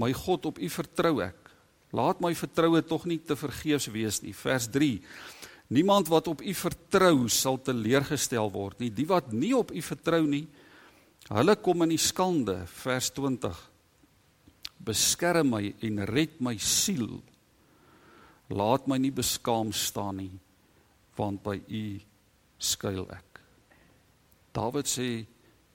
My 0.00 0.12
God 0.16 0.46
op 0.46 0.58
U 0.58 0.68
vertrou 0.70 1.18
ek. 1.24 1.50
Laat 1.90 2.22
my 2.22 2.30
vertroue 2.38 2.80
tog 2.86 3.04
nie 3.10 3.18
te 3.18 3.36
vergeefs 3.36 3.90
wees 3.90 4.20
nie. 4.22 4.34
Vers 4.36 4.70
3 4.70 5.00
Niemand 5.70 6.08
wat 6.10 6.26
op 6.26 6.40
U 6.42 6.54
vertrou 6.54 7.28
sal 7.30 7.60
teleurgestel 7.62 8.48
word 8.50 8.80
nie. 8.82 8.90
Die 8.90 9.06
wat 9.06 9.30
nie 9.30 9.52
op 9.54 9.70
U 9.70 9.82
vertrou 9.86 10.24
nie, 10.26 10.48
Hulle 11.30 11.54
kom 11.62 11.84
in 11.86 11.92
die 11.94 12.02
skande 12.02 12.56
vers 12.82 13.12
20. 13.14 13.54
Beskerm 14.82 15.52
my 15.54 15.62
en 15.86 16.02
red 16.10 16.40
my 16.42 16.56
siel. 16.58 17.20
Laat 18.50 18.88
my 18.90 18.98
nie 18.98 19.14
beskaam 19.14 19.70
staan 19.72 20.24
nie 20.24 20.38
want 21.20 21.42
by 21.44 21.58
U 21.60 21.84
skuil 22.56 23.04
ek. 23.12 23.40
Dawid 24.56 24.88
sê: 24.88 25.26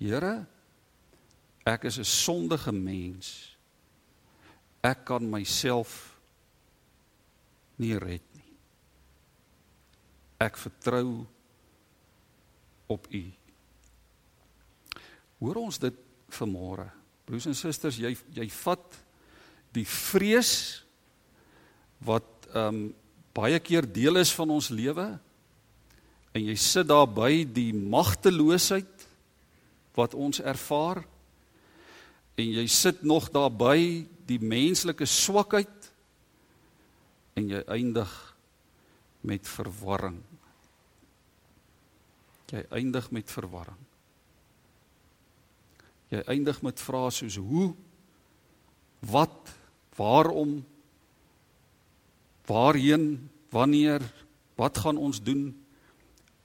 Here, 0.02 0.34
ek 1.66 1.86
is 1.86 2.00
'n 2.00 2.04
sondige 2.04 2.72
mens. 2.72 3.56
Ek 4.84 5.06
kan 5.06 5.30
myself 5.30 6.20
nie 7.78 7.98
red 7.98 8.26
nie. 8.34 8.54
Ek 10.40 10.58
vertrou 10.58 11.26
op 12.88 13.08
U. 13.14 13.45
Hoor 15.46 15.62
ons 15.62 15.78
dit 15.78 15.98
vanmôre. 16.34 16.88
Broers 17.30 17.46
en 17.46 17.58
susters, 17.58 18.00
jy 18.02 18.16
jy 18.34 18.48
vat 18.64 18.98
die 19.78 19.86
vrees 19.86 20.54
wat 22.06 22.50
ehm 22.50 22.70
um, 22.70 22.86
baie 23.36 23.60
keer 23.60 23.84
deel 23.84 24.16
is 24.22 24.30
van 24.32 24.54
ons 24.56 24.70
lewe 24.72 25.04
en 26.32 26.40
jy 26.40 26.54
sit 26.56 26.88
daar 26.88 27.08
by 27.12 27.44
die 27.44 27.74
magteloosheid 27.76 29.04
wat 29.98 30.16
ons 30.16 30.40
ervaar 30.40 31.02
en 32.40 32.54
jy 32.62 32.64
sit 32.72 33.04
nog 33.04 33.28
daar 33.36 33.52
by 33.52 34.06
die 34.28 34.40
menslike 34.40 35.04
swakheid 35.04 35.90
en 37.36 37.52
jy 37.52 37.60
eindig 37.76 38.14
met 39.28 39.44
verwarring. 39.52 40.22
Jy 42.56 42.64
eindig 42.80 43.12
met 43.12 43.28
verwarring. 43.32 43.85
Jy 46.14 46.22
eindig 46.30 46.62
met 46.62 46.82
vrae 46.82 47.12
soos 47.12 47.38
hoe? 47.42 47.74
Wat? 49.06 49.54
Waarom? 49.98 50.60
Waarheen? 52.46 53.30
Wanneer? 53.50 54.02
Wat 54.56 54.78
gaan 54.78 54.98
ons 54.98 55.22
doen? 55.24 55.50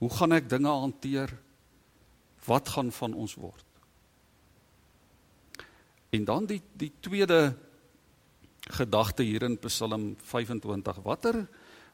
Hoe 0.01 0.11
gaan 0.11 0.33
ek 0.33 0.49
dinge 0.49 0.71
hanteer? 0.73 1.33
Wat 2.47 2.69
gaan 2.69 2.93
van 2.93 3.15
ons 3.15 3.35
word? 3.37 3.67
En 6.11 6.25
dan 6.25 6.47
die 6.49 6.61
die 6.75 6.93
tweede 7.01 7.53
gedagte 8.71 9.23
hier 9.23 9.45
in 9.47 9.59
Psalm 9.59 10.15
25 10.17 11.03
watter 11.05 11.45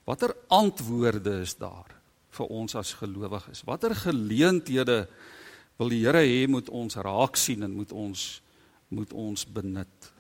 watter 0.06 0.35
antwoorde 0.52 1.40
is 1.42 1.56
daar 1.58 1.90
vir 2.37 2.46
ons 2.52 2.76
as 2.78 2.94
gelowiges? 3.00 3.64
Watter 3.66 3.94
geleenthede 3.96 5.06
wil 5.78 5.92
die 5.92 6.02
Here 6.04 6.23
hê 6.25 6.47
moet 6.49 6.68
ons 6.68 6.97
raak 6.97 7.37
sien 7.37 7.62
en 7.62 7.75
moet 7.76 7.92
ons 7.92 8.26
moet 8.88 9.12
ons 9.12 9.47
benut. 9.50 10.12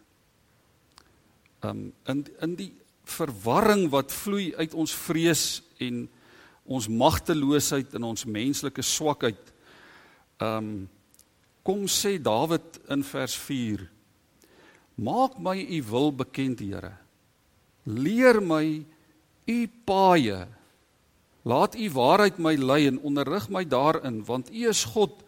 Um 1.62 1.92
in 2.10 2.24
in 2.42 2.56
die 2.58 2.72
verwarring 3.06 3.86
wat 3.92 4.12
vloei 4.12 4.50
uit 4.58 4.74
ons 4.74 4.94
vrees 5.06 5.62
en 5.80 6.06
ons 6.66 6.88
magteloosheid 6.90 7.94
en 7.94 8.08
ons 8.10 8.26
menslike 8.26 8.82
swakheid. 8.82 9.52
Um 10.42 10.88
kom 11.66 11.86
sê 11.90 12.18
Dawid 12.22 12.82
in 12.90 13.02
vers 13.06 13.34
4 13.38 13.86
Maak 14.96 15.36
my 15.36 15.60
u 15.60 15.82
wil 15.90 16.12
bekend, 16.12 16.60
Here. 16.64 16.96
Leer 17.84 18.40
my 18.40 18.84
u 19.46 19.58
paaie. 19.84 20.46
Laat 21.44 21.76
u 21.76 21.90
waarheid 21.92 22.40
my 22.40 22.56
lei 22.56 22.86
en 22.88 22.98
onderrig 23.04 23.48
my 23.52 23.62
daarin, 23.68 24.24
want 24.24 24.48
u 24.50 24.68
is 24.68 24.84
God 24.96 25.22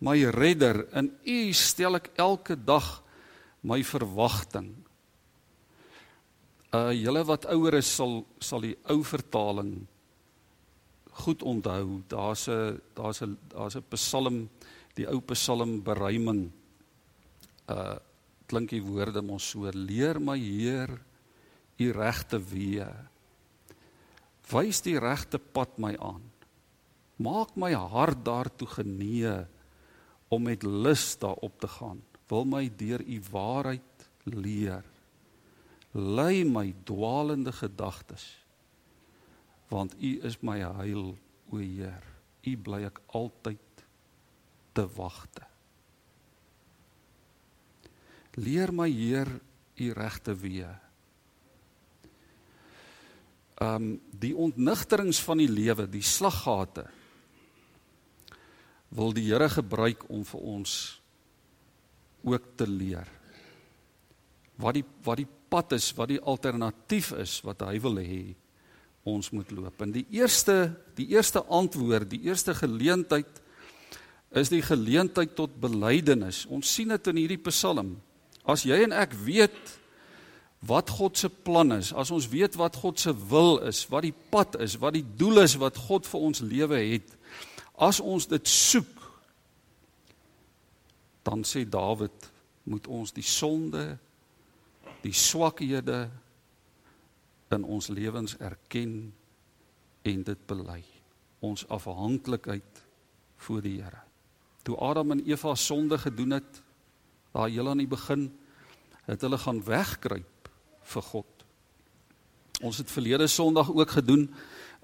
my 0.00 0.16
redder 0.34 0.86
in 0.96 1.12
u 1.24 1.52
stel 1.52 1.96
ek 2.00 2.10
elke 2.18 2.56
dag 2.56 3.02
my 3.64 3.80
verwagting. 3.86 4.74
Uh 6.74 6.90
julle 6.90 7.22
wat 7.24 7.46
ouer 7.54 7.78
is 7.78 7.88
sal 7.88 8.24
sal 8.42 8.64
die 8.64 8.76
ou 8.90 9.02
vertaling 9.06 9.86
goed 11.24 11.42
onthou. 11.42 12.02
Daar's 12.08 12.48
'n 12.48 12.80
daar's 12.94 13.22
'n 13.22 13.38
daar's 13.48 13.76
'n 13.76 13.84
Psalm, 13.90 14.48
die 14.94 15.06
ou 15.06 15.20
Psalm 15.20 15.82
beruiming. 15.82 16.50
Uh 17.68 17.96
klink 18.46 18.70
die 18.70 18.82
woorde 18.82 19.22
mos 19.22 19.50
so: 19.50 19.70
Leer 19.72 20.20
my 20.20 20.38
Heer 20.38 20.90
u 21.78 21.92
regte 21.92 22.38
weë. 22.38 22.92
Wys 24.50 24.82
die 24.82 24.98
regte 24.98 25.38
pad 25.38 25.78
my 25.78 25.96
aan. 25.96 26.22
Maak 27.16 27.56
my 27.56 27.72
hart 27.72 28.24
daartoe 28.24 28.68
genee 28.68 29.46
om 30.28 30.42
met 30.42 30.62
lus 30.62 31.18
daarop 31.18 31.60
te 31.60 31.68
gaan. 31.68 32.02
Wil 32.26 32.44
my 32.44 32.70
deur 32.76 33.02
u 33.04 33.20
waarheid 33.30 34.08
leer. 34.24 34.84
Lei 35.92 36.44
my 36.44 36.74
dwaalende 36.84 37.52
gedagtes. 37.52 38.44
Want 39.68 39.94
u 40.00 40.20
is 40.22 40.40
my 40.40 40.58
heil, 40.58 41.14
o 41.50 41.56
Heer. 41.56 42.02
U 42.44 42.56
bly 42.56 42.84
ek 42.88 43.00
altyd 43.16 43.84
te 44.74 44.84
wagte. 44.96 45.46
Leer 48.34 48.72
my 48.74 48.88
Heer 48.90 49.30
u 49.74 49.92
regte 49.94 50.34
weë. 50.34 50.72
Um 53.62 53.94
die 54.10 54.34
ontnigterings 54.34 55.20
van 55.22 55.38
die 55.38 55.50
lewe, 55.50 55.86
die 55.88 56.02
slaggate 56.02 56.88
wil 58.94 59.14
die 59.14 59.26
Here 59.26 59.48
gebruik 59.50 60.06
om 60.08 60.22
vir 60.26 60.40
ons 60.56 60.74
ook 62.24 62.54
te 62.56 62.66
leer. 62.68 63.08
Wat 64.60 64.78
die 64.78 64.84
wat 65.04 65.20
die 65.20 65.28
pad 65.50 65.74
is, 65.76 65.90
wat 65.98 66.10
die 66.10 66.22
alternatief 66.22 67.12
is 67.18 67.40
wat 67.46 67.62
hy 67.66 67.78
wil 67.82 67.98
hê 68.00 68.22
ons 69.04 69.28
moet 69.34 69.50
loop. 69.52 69.82
En 69.84 69.92
die 69.92 70.06
eerste 70.14 70.72
die 70.96 71.10
eerste 71.12 71.42
antwoord, 71.52 72.08
die 72.14 72.24
eerste 72.30 72.54
geleentheid 72.56 73.42
is 74.34 74.50
die 74.50 74.62
geleentheid 74.64 75.34
tot 75.38 75.52
belydenis. 75.62 76.44
Ons 76.50 76.72
sien 76.74 76.90
dit 76.90 77.10
in 77.12 77.20
hierdie 77.22 77.42
Psalm. 77.50 77.94
As 78.46 78.64
jy 78.66 78.80
en 78.86 78.94
ek 78.96 79.14
weet 79.24 79.74
wat 80.64 80.90
God 80.96 81.18
se 81.20 81.28
plan 81.28 81.76
is, 81.76 81.92
as 81.92 82.10
ons 82.14 82.26
weet 82.32 82.56
wat 82.56 82.78
God 82.80 82.98
se 83.00 83.12
wil 83.30 83.58
is, 83.68 83.84
wat 83.92 84.06
die 84.06 84.14
pad 84.32 84.56
is, 84.64 84.78
wat 84.80 84.96
die 84.96 85.04
doel 85.04 85.42
is 85.44 85.58
wat 85.60 85.76
God 85.86 86.08
vir 86.08 86.26
ons 86.30 86.40
lewe 86.44 86.80
het, 86.80 87.14
as 87.74 88.00
ons 88.00 88.26
dit 88.30 88.48
soek, 88.48 89.02
dan 91.24 91.44
sê 91.44 91.64
Dawid, 91.68 92.30
moet 92.68 92.86
ons 92.86 93.12
die 93.12 93.24
sonde, 93.24 93.98
die 95.04 95.12
swakhede 95.12 96.06
in 97.52 97.64
ons 97.64 97.90
lewens 97.92 98.36
erken 98.40 99.12
en 100.04 100.24
dit 100.24 100.46
bely. 100.48 100.80
Ons 101.44 101.66
afhanklikheid 101.72 102.82
voor 103.44 103.64
die 103.64 103.78
Here. 103.82 104.00
Toe 104.64 104.76
Adam 104.80 105.12
en 105.12 105.24
Eva 105.28 105.54
sonde 105.54 105.98
gedoen 106.00 106.38
het, 106.38 106.62
daar 107.34 107.50
heel 107.52 107.68
aan 107.68 107.82
die 107.82 107.90
begin, 107.90 108.30
het 109.04 109.20
hulle 109.20 109.38
gaan 109.38 109.60
wegkruip 109.64 110.48
vir 110.94 111.02
God. 111.02 111.44
Ons 112.64 112.78
het 112.80 112.90
verlede 112.90 113.26
Sondag 113.28 113.72
ook 113.72 113.96
gedoen, 113.98 114.28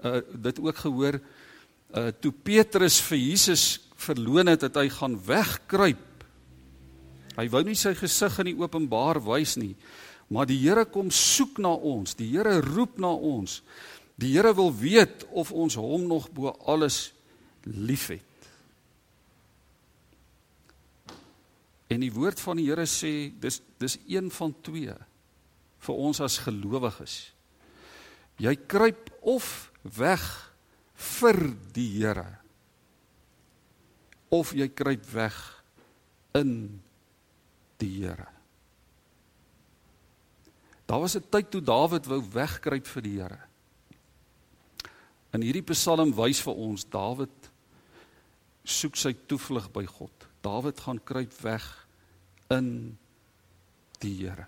uh 0.05 0.21
dit 0.33 0.59
ook 0.59 0.77
gehoor, 0.77 1.19
uh 1.91 2.11
toe 2.23 2.31
Petrus 2.31 3.01
vir 3.03 3.19
Jesus 3.19 3.65
verloon 4.01 4.47
het, 4.51 4.63
het 4.65 4.77
hy 4.79 4.87
gaan 4.89 5.17
wegkruip. 5.25 6.25
Hy 7.37 7.47
wou 7.51 7.61
nie 7.65 7.77
sy 7.79 7.93
gesig 7.95 8.39
in 8.41 8.51
die 8.51 8.59
openbaar 8.59 9.21
wys 9.23 9.57
nie. 9.59 9.75
Maar 10.31 10.47
die 10.47 10.59
Here 10.61 10.85
kom 10.87 11.11
soek 11.11 11.59
na 11.59 11.73
ons. 11.75 12.15
Die 12.15 12.29
Here 12.31 12.59
roep 12.63 12.99
na 13.01 13.11
ons. 13.11 13.59
Die 14.19 14.33
Here 14.35 14.53
wil 14.55 14.71
weet 14.75 15.25
of 15.31 15.51
ons 15.51 15.75
hom 15.79 16.07
nog 16.07 16.29
bo 16.31 16.53
alles 16.69 17.11
liefhet. 17.63 18.27
En 21.91 21.99
die 21.99 22.13
woord 22.13 22.39
van 22.39 22.59
die 22.59 22.69
Here 22.69 22.87
sê 22.87 23.31
dis 23.41 23.59
dis 23.81 23.97
een 24.07 24.29
van 24.31 24.53
twee 24.63 24.95
vir 25.81 25.95
ons 25.97 26.21
as 26.21 26.39
gelowiges. 26.45 27.31
Jy 28.41 28.55
kruip 28.69 29.09
of 29.27 29.71
weg 29.97 30.23
vir 31.01 31.39
die 31.73 31.89
Here 31.99 32.27
of 34.31 34.53
jy 34.55 34.69
kruip 34.71 35.03
weg 35.11 35.37
in 36.37 36.53
die 37.81 37.91
Here. 38.05 38.27
Daar 40.87 40.99
was 40.99 41.15
'n 41.15 41.29
tyd 41.29 41.51
toe 41.51 41.61
Dawid 41.61 42.05
wou 42.05 42.21
wegkruip 42.21 42.87
vir 42.87 43.01
die 43.01 43.17
Here. 43.19 43.39
In 45.33 45.41
hierdie 45.41 45.63
Psalm 45.63 46.13
wys 46.15 46.41
vir 46.41 46.55
ons 46.55 46.83
Dawid 46.83 47.51
soek 48.63 48.95
sy 48.95 49.13
toevlug 49.27 49.71
by 49.71 49.85
God. 49.85 50.27
Dawid 50.41 50.79
gaan 50.79 51.03
kruip 51.03 51.33
weg 51.41 51.87
in 52.49 52.97
die 53.99 54.15
Here. 54.27 54.47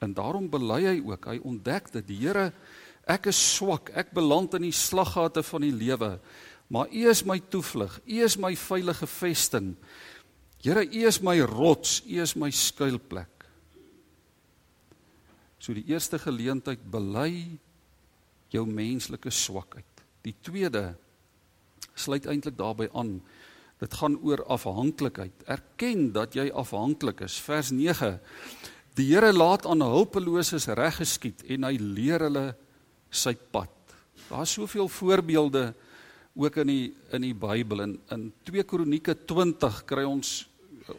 En 0.00 0.14
daarom 0.14 0.48
bely 0.50 0.84
hy 0.86 1.00
ook, 1.04 1.26
hy 1.26 1.38
ontdek 1.44 1.92
dat 1.92 2.06
die 2.06 2.20
Here 2.22 2.52
ek 3.08 3.30
is 3.32 3.40
swak, 3.56 3.90
ek 3.96 4.12
beland 4.16 4.54
in 4.58 4.68
die 4.68 4.76
slaggate 4.76 5.42
van 5.46 5.64
die 5.66 5.74
lewe, 5.74 6.18
maar 6.70 6.90
U 6.90 7.02
is 7.10 7.24
my 7.26 7.40
toevlug, 7.50 7.98
U 8.06 8.22
is 8.24 8.36
my 8.38 8.54
veilige 8.56 9.06
vesting. 9.10 9.74
Here, 10.62 10.84
U 10.84 11.06
is 11.08 11.20
my 11.24 11.40
rots, 11.40 12.00
U 12.06 12.20
is 12.22 12.36
my 12.36 12.50
skuilplek. 12.50 13.46
So 15.60 15.74
die 15.76 15.84
eerste 15.90 16.20
geleentheid 16.20 16.80
bely 16.90 17.58
jou 18.50 18.64
menslike 18.66 19.32
swakheid. 19.34 20.04
Die 20.24 20.34
tweede 20.44 20.94
sluit 21.94 22.26
eintlik 22.28 22.56
daarbey 22.56 22.88
aan 22.96 23.18
Dit 23.80 23.94
gaan 23.96 24.18
oor 24.20 24.42
afhanklikheid. 24.44 25.32
Erken 25.48 26.10
dat 26.12 26.34
jy 26.36 26.50
afhanklik 26.52 27.22
is. 27.24 27.38
Vers 27.40 27.70
9. 27.72 28.18
Die 28.98 29.06
Here 29.08 29.32
laat 29.32 29.64
aan 29.66 29.80
hulpeloses 29.80 30.68
reg 30.76 30.98
geskied 31.00 31.40
en 31.48 31.64
hy 31.64 31.78
leer 31.80 32.26
hulle 32.26 32.50
sy 33.10 33.34
pad. 33.34 33.70
Daar's 34.28 34.52
soveel 34.52 34.88
voorbeelde 34.88 35.74
ook 36.34 36.56
in 36.62 36.66
die 36.70 36.94
in 37.10 37.26
die 37.26 37.34
Bybel 37.34 37.82
en 37.82 37.98
in 38.14 38.32
2 38.46 38.64
Kronieke 38.64 39.16
20 39.26 39.82
kry 39.84 40.04
ons 40.06 40.48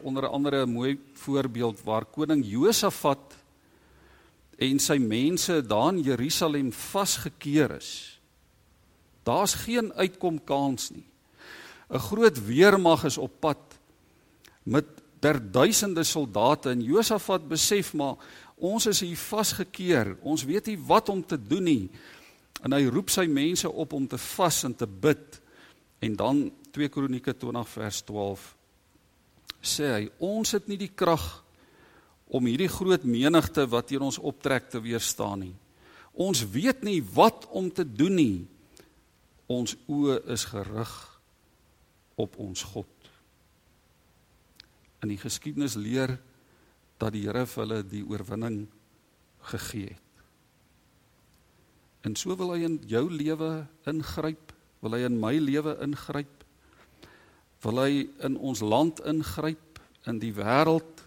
onder 0.02 0.28
andere 0.28 0.66
'n 0.66 0.72
mooi 0.72 0.98
voorbeeld 1.14 1.80
waar 1.84 2.04
koning 2.04 2.44
Josafat 2.44 3.36
en 4.58 4.78
sy 4.78 4.98
mense 4.98 5.66
daar 5.66 5.92
in 5.92 6.02
Jerusalem 6.02 6.72
vasgekeer 6.72 7.76
is. 7.76 8.20
Daar's 9.24 9.54
geen 9.54 9.92
uitkom 9.92 10.44
kans 10.44 10.90
nie. 10.90 11.06
'n 11.90 11.98
groot 11.98 12.46
weermag 12.46 13.04
is 13.04 13.18
op 13.18 13.32
pad 13.40 13.60
met 14.62 14.86
ter 15.20 15.38
duisende 15.52 16.04
soldate 16.04 16.70
en 16.70 16.82
Josafat 16.82 17.48
besef 17.48 17.94
maar 17.94 18.16
ons 18.62 18.86
is 18.86 19.02
hier 19.02 19.18
vasgekeer. 19.18 20.14
Ons 20.22 20.46
weet 20.46 20.70
nie 20.70 20.78
wat 20.86 21.10
om 21.12 21.22
te 21.26 21.38
doen 21.40 21.66
nie. 21.66 21.84
En 22.62 22.74
hy 22.76 22.86
roep 22.86 23.10
sy 23.10 23.26
mense 23.26 23.68
op 23.68 23.94
om 23.96 24.06
te 24.06 24.20
vas 24.20 24.62
en 24.68 24.74
te 24.78 24.86
bid. 24.86 25.40
En 26.02 26.16
dan 26.18 26.42
2 26.74 26.90
Kronieke 26.92 27.34
20 27.34 27.68
vers 27.76 28.02
12 28.08 28.50
sê 29.62 29.86
hy 29.92 30.06
ons 30.26 30.50
het 30.56 30.66
nie 30.66 30.78
die 30.80 30.90
krag 30.90 31.22
om 32.32 32.48
hierdie 32.48 32.70
groot 32.72 33.04
menigte 33.06 33.62
wat 33.70 33.92
teen 33.92 34.02
ons 34.02 34.18
optrek 34.18 34.66
te 34.72 34.80
weerstaan 34.82 35.44
nie. 35.44 35.54
Ons 36.18 36.42
weet 36.50 36.82
nie 36.82 36.98
wat 37.14 37.46
om 37.54 37.68
te 37.70 37.84
doen 37.86 38.16
nie. 38.16 38.38
Ons 39.52 39.76
oë 39.86 40.18
is 40.34 40.46
gerig 40.50 40.92
op 42.20 42.36
ons 42.42 42.64
God. 42.72 42.88
In 45.02 45.12
die 45.12 45.20
geskiedenis 45.20 45.76
leer 45.78 46.16
dat 47.02 47.16
die 47.16 47.24
Here 47.26 47.44
vir 47.50 47.64
hulle 47.64 47.80
die 47.86 48.04
oorwinning 48.06 48.62
gegee 49.50 49.90
het. 49.90 50.08
En 52.06 52.14
so 52.18 52.34
wil 52.38 52.54
hy 52.54 52.62
in 52.66 52.78
jou 52.90 53.04
lewe 53.10 53.50
ingryp, 53.90 54.54
wil 54.82 54.96
hy 54.96 55.04
in 55.06 55.18
my 55.22 55.36
lewe 55.38 55.76
ingryp. 55.84 56.42
Wil 57.62 57.78
hy 57.78 57.92
in 58.26 58.38
ons 58.38 58.62
land 58.62 58.98
ingryp, 59.06 59.78
in 60.10 60.18
die 60.18 60.32
wêreld. 60.34 61.04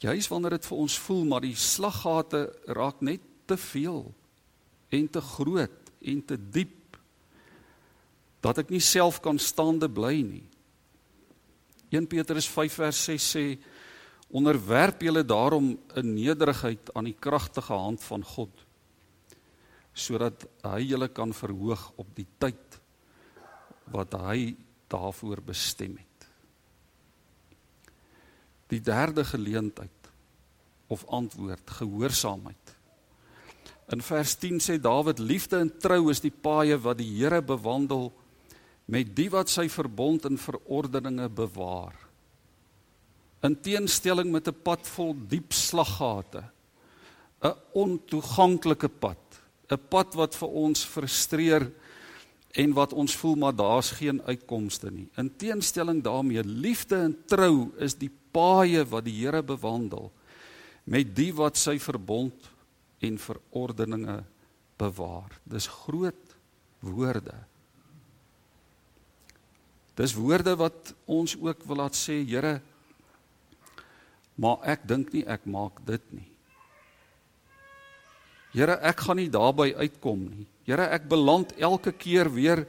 Juis 0.00 0.28
wanneer 0.32 0.56
dit 0.56 0.68
vir 0.68 0.80
ons 0.84 0.96
voel 1.04 1.24
maar 1.28 1.44
die 1.44 1.56
slaggate 1.56 2.46
raak 2.76 3.02
net 3.04 3.24
te 3.48 3.58
veel 3.60 4.06
en 4.94 5.08
te 5.12 5.20
groot 5.20 5.92
en 6.04 6.24
te 6.24 6.38
diep 6.38 6.98
dat 8.44 8.60
ek 8.60 8.72
nie 8.72 8.82
self 8.84 9.20
kan 9.24 9.40
staande 9.40 9.88
bly 9.88 10.16
nie. 10.24 10.44
1 11.92 12.08
Petrus 12.10 12.48
5 12.50 12.80
vers 12.80 13.04
6 13.12 13.28
sê 13.36 13.44
onderwerp 14.28 15.02
julle 15.02 15.24
daarom 15.24 15.74
in 15.94 16.14
nederigheid 16.14 16.94
aan 16.94 17.10
die 17.10 17.18
kragtige 17.18 17.72
hand 17.72 18.02
van 18.04 18.24
God 18.24 18.64
sodat 19.94 20.42
hy 20.66 20.80
julle 20.82 21.06
kan 21.14 21.30
verhoog 21.30 21.92
op 22.02 22.08
die 22.16 22.26
tyd 22.42 22.80
wat 23.94 24.16
hy 24.18 24.56
daarvoor 24.90 25.42
bestem 25.44 25.94
het. 26.00 26.26
Die 28.74 28.80
derde 28.82 29.22
geleentheid 29.24 30.10
of 30.90 31.04
antwoord 31.06 31.70
gehoorsaamheid. 31.78 32.74
In 33.94 34.02
vers 34.02 34.34
10 34.40 34.60
sê 34.64 34.78
Dawid 34.80 35.20
liefde 35.22 35.60
en 35.62 35.70
trou 35.78 36.08
is 36.10 36.22
die 36.24 36.32
paaie 36.32 36.78
wat 36.80 36.98
die 36.98 37.10
Here 37.18 37.42
bewandel 37.44 38.10
met 38.90 39.14
die 39.16 39.28
wat 39.32 39.52
sy 39.52 39.68
verbond 39.72 40.26
en 40.28 40.40
verordeninge 40.40 41.28
bewaar. 41.28 41.94
In 43.44 43.60
teenstelling 43.60 44.32
met 44.32 44.48
'n 44.48 44.62
pad 44.62 44.86
vol 44.88 45.14
diep 45.28 45.52
slaggate, 45.52 46.44
'n 47.42 47.54
ontoeganklike 47.72 48.88
pad, 48.88 49.20
'n 49.70 49.80
pad 49.88 50.14
wat 50.14 50.34
vir 50.34 50.48
ons 50.48 50.84
frustreer 50.84 51.72
en 52.54 52.72
wat 52.72 52.92
ons 52.92 53.16
voel 53.16 53.36
maar 53.36 53.54
daar's 53.54 53.90
geen 53.90 54.22
uitkomste 54.22 54.90
nie. 54.90 55.08
In 55.16 55.36
teenstelling 55.36 56.02
daarmee, 56.02 56.44
liefde 56.44 56.96
en 56.96 57.16
trou 57.26 57.72
is 57.78 57.94
die 57.94 58.10
paaie 58.32 58.84
wat 58.84 59.04
die 59.04 59.18
Here 59.20 59.42
bewandel 59.42 60.12
met 60.84 61.14
die 61.16 61.32
wat 61.34 61.56
sy 61.56 61.78
verbond 61.78 62.50
en 63.00 63.18
verordeninge 63.18 64.24
bewaar. 64.76 65.32
Dis 65.44 65.66
groot 65.66 66.36
woorde. 66.80 67.34
Dis 69.94 70.14
woorde 70.14 70.56
wat 70.56 70.94
ons 71.06 71.36
ook 71.40 71.64
wil 71.64 71.76
laat 71.76 71.96
sê, 71.96 72.20
Here, 72.26 72.60
Maar 74.40 74.64
ek 74.74 74.86
dink 74.88 75.12
nie 75.14 75.24
ek 75.26 75.46
maak 75.46 75.80
dit 75.86 76.02
nie. 76.12 76.28
Here, 78.54 78.78
ek 78.86 79.00
gaan 79.06 79.18
nie 79.18 79.30
daarby 79.30 79.72
uitkom 79.74 80.28
nie. 80.30 80.46
Here, 80.66 80.86
ek 80.94 81.08
beland 81.10 81.54
elke 81.58 81.92
keer 81.92 82.30
weer 82.30 82.66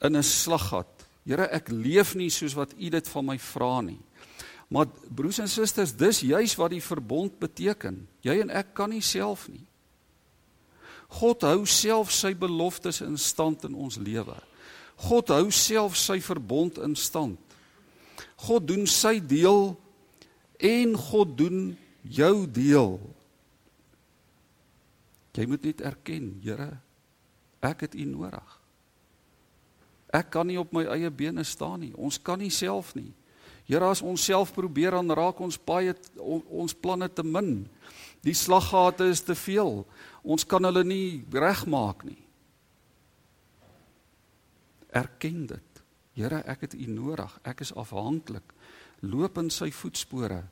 in 0.00 0.16
'n 0.16 0.22
slaggat. 0.22 0.90
Here, 1.26 1.48
ek 1.50 1.68
leef 1.68 2.14
nie 2.14 2.30
soos 2.30 2.54
wat 2.54 2.72
U 2.78 2.90
dit 2.90 3.08
van 3.08 3.26
my 3.26 3.38
vra 3.38 3.80
nie. 3.80 3.98
Maar 4.68 4.86
broers 5.08 5.38
en 5.38 5.48
susters, 5.48 5.96
dis 5.96 6.20
juis 6.20 6.54
wat 6.56 6.70
die 6.70 6.82
verbond 6.82 7.38
beteken. 7.38 8.06
Jy 8.20 8.40
en 8.40 8.50
ek 8.50 8.74
kan 8.74 8.90
nie 8.90 9.02
self 9.02 9.48
nie. 9.48 9.64
God 11.08 11.42
hou 11.42 11.64
self 11.66 12.12
sy 12.12 12.34
beloftes 12.34 13.00
in 13.00 13.16
stand 13.16 13.64
in 13.64 13.74
ons 13.74 13.96
lewe. 13.96 14.36
God 15.08 15.28
hou 15.32 15.50
self 15.50 15.96
sy 15.96 16.18
verbond 16.20 16.78
in 16.84 16.94
stand. 16.94 17.38
God 18.36 18.66
doen 18.68 18.86
sy 18.86 19.16
deel 19.24 19.72
en 20.58 20.94
God 20.98 21.36
doen 21.38 21.60
jou 22.02 22.34
deel. 22.50 22.98
Jy 25.38 25.46
moet 25.46 25.68
net 25.70 25.82
erken, 25.86 26.32
Here, 26.42 26.72
ek 27.62 27.86
het 27.86 27.94
U 27.94 28.04
nodig. 28.10 28.54
Ek 30.10 30.30
kan 30.34 30.48
nie 30.48 30.58
op 30.58 30.72
my 30.74 30.86
eie 30.96 31.10
bene 31.12 31.44
staan 31.46 31.84
nie. 31.84 31.92
Ons 31.94 32.18
kan 32.18 32.40
nie 32.40 32.50
self 32.50 32.94
nie. 32.96 33.12
Here, 33.68 33.84
as 33.84 34.00
ons 34.02 34.24
self 34.24 34.54
probeer 34.56 34.96
dan 34.96 35.12
raak 35.12 35.38
ons 35.44 35.58
baie 35.60 35.92
ons 36.18 36.74
planne 36.74 37.10
te 37.12 37.22
min. 37.22 37.68
Die 38.24 38.34
slaggate 38.34 39.06
is 39.12 39.20
te 39.22 39.36
veel. 39.38 39.84
Ons 40.24 40.46
kan 40.48 40.64
hulle 40.64 40.82
nie 40.86 41.22
regmaak 41.30 42.02
nie. 42.08 42.18
Erken 44.88 45.44
dit. 45.52 45.82
Here, 46.18 46.40
ek 46.50 46.66
het 46.66 46.74
U 46.74 46.88
nodig. 46.90 47.36
Ek 47.46 47.60
is 47.62 47.74
afhanklik. 47.76 48.56
Loop 49.00 49.38
in 49.38 49.50
sy 49.50 49.70
voetspore. 49.70 50.42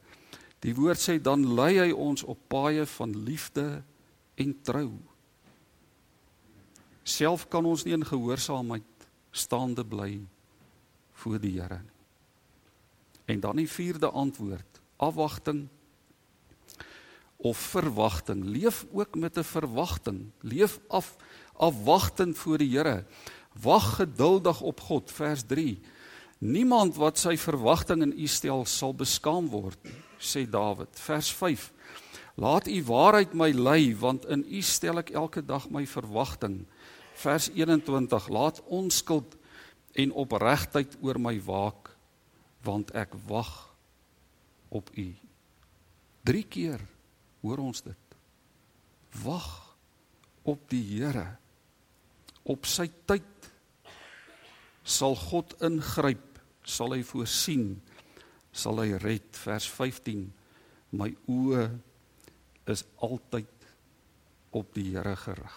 Die 0.64 0.74
woord 0.74 1.00
sê 1.00 1.18
dan 1.22 1.44
lei 1.56 1.76
hy 1.78 1.90
ons 1.92 2.24
op 2.24 2.38
paaie 2.50 2.86
van 2.96 3.12
liefde 3.26 3.82
en 4.36 4.54
trou. 4.66 4.90
Self 7.06 7.46
kan 7.48 7.66
ons 7.66 7.84
nie 7.86 7.94
in 7.94 8.06
gehoorsaamheid 8.06 9.06
staande 9.36 9.84
bly 9.86 10.18
voor 11.22 11.38
die 11.42 11.54
Here 11.60 11.78
nie. 11.82 11.92
En 13.26 13.40
dan 13.42 13.58
die 13.58 13.68
vierde 13.70 14.10
antwoord, 14.10 14.80
afwagting 15.02 15.66
of 17.36 17.58
verwagting. 17.58 18.44
Leef 18.44 18.86
ook 18.92 19.14
met 19.14 19.36
'n 19.38 19.42
verwagting. 19.42 20.30
Leef 20.40 20.80
af 20.88 21.16
afwagtend 21.52 22.38
voor 22.38 22.58
die 22.58 22.76
Here. 22.76 23.04
Wag 23.52 23.96
geduldig 23.96 24.60
op 24.60 24.80
God 24.80 25.10
vers 25.10 25.42
3. 25.46 25.80
Niemand 26.38 26.98
wat 27.00 27.18
sy 27.18 27.36
verwagting 27.40 28.02
in 28.04 28.12
U 28.12 28.26
stel 28.28 28.66
sal 28.68 28.92
beskaam 28.96 29.48
word, 29.52 29.78
sê 30.20 30.44
Dawid. 30.48 30.92
Vers 31.00 31.30
5. 31.32 31.70
Laat 32.36 32.68
U 32.68 32.76
waarheid 32.90 33.32
my 33.32 33.50
lei 33.56 33.94
want 33.96 34.26
in 34.28 34.44
U 34.44 34.60
stel 34.60 35.00
ek 35.00 35.14
elke 35.16 35.40
dag 35.40 35.70
my 35.72 35.86
verwagting. 35.88 36.64
Vers 37.16 37.48
21. 37.54 38.28
Laat 38.28 38.60
onskuld 38.68 39.38
en 39.96 40.12
opregtheid 40.12 40.98
oor 41.00 41.20
my 41.20 41.38
waak 41.46 41.94
want 42.66 42.92
ek 42.92 43.16
wag 43.30 43.54
op 44.68 44.92
U. 44.92 45.08
3 46.26 46.44
keer 46.50 46.82
Hoor 47.46 47.62
ons 47.62 47.82
dit? 47.86 48.14
Wag 49.22 49.46
op 50.42 50.64
die 50.70 50.82
Here. 50.82 51.28
Op 52.42 52.66
sy 52.66 52.88
tyd 53.06 53.50
sal 54.86 55.14
God 55.18 55.54
ingryp, 55.66 56.25
sal 56.66 56.96
hy 56.96 57.02
voorsien, 57.06 57.76
sal 58.52 58.82
hy 58.82 58.96
red. 59.02 59.30
Vers 59.44 59.68
15. 59.70 60.26
My 60.98 61.12
oë 61.30 61.68
is 62.72 62.82
altyd 63.04 63.70
op 64.56 64.74
die 64.74 64.90
Here 64.90 65.14
gerig. 65.20 65.56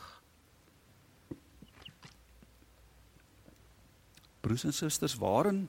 Broers 4.39 4.63
en 4.69 4.75
susters, 4.75 5.17
waarin 5.19 5.65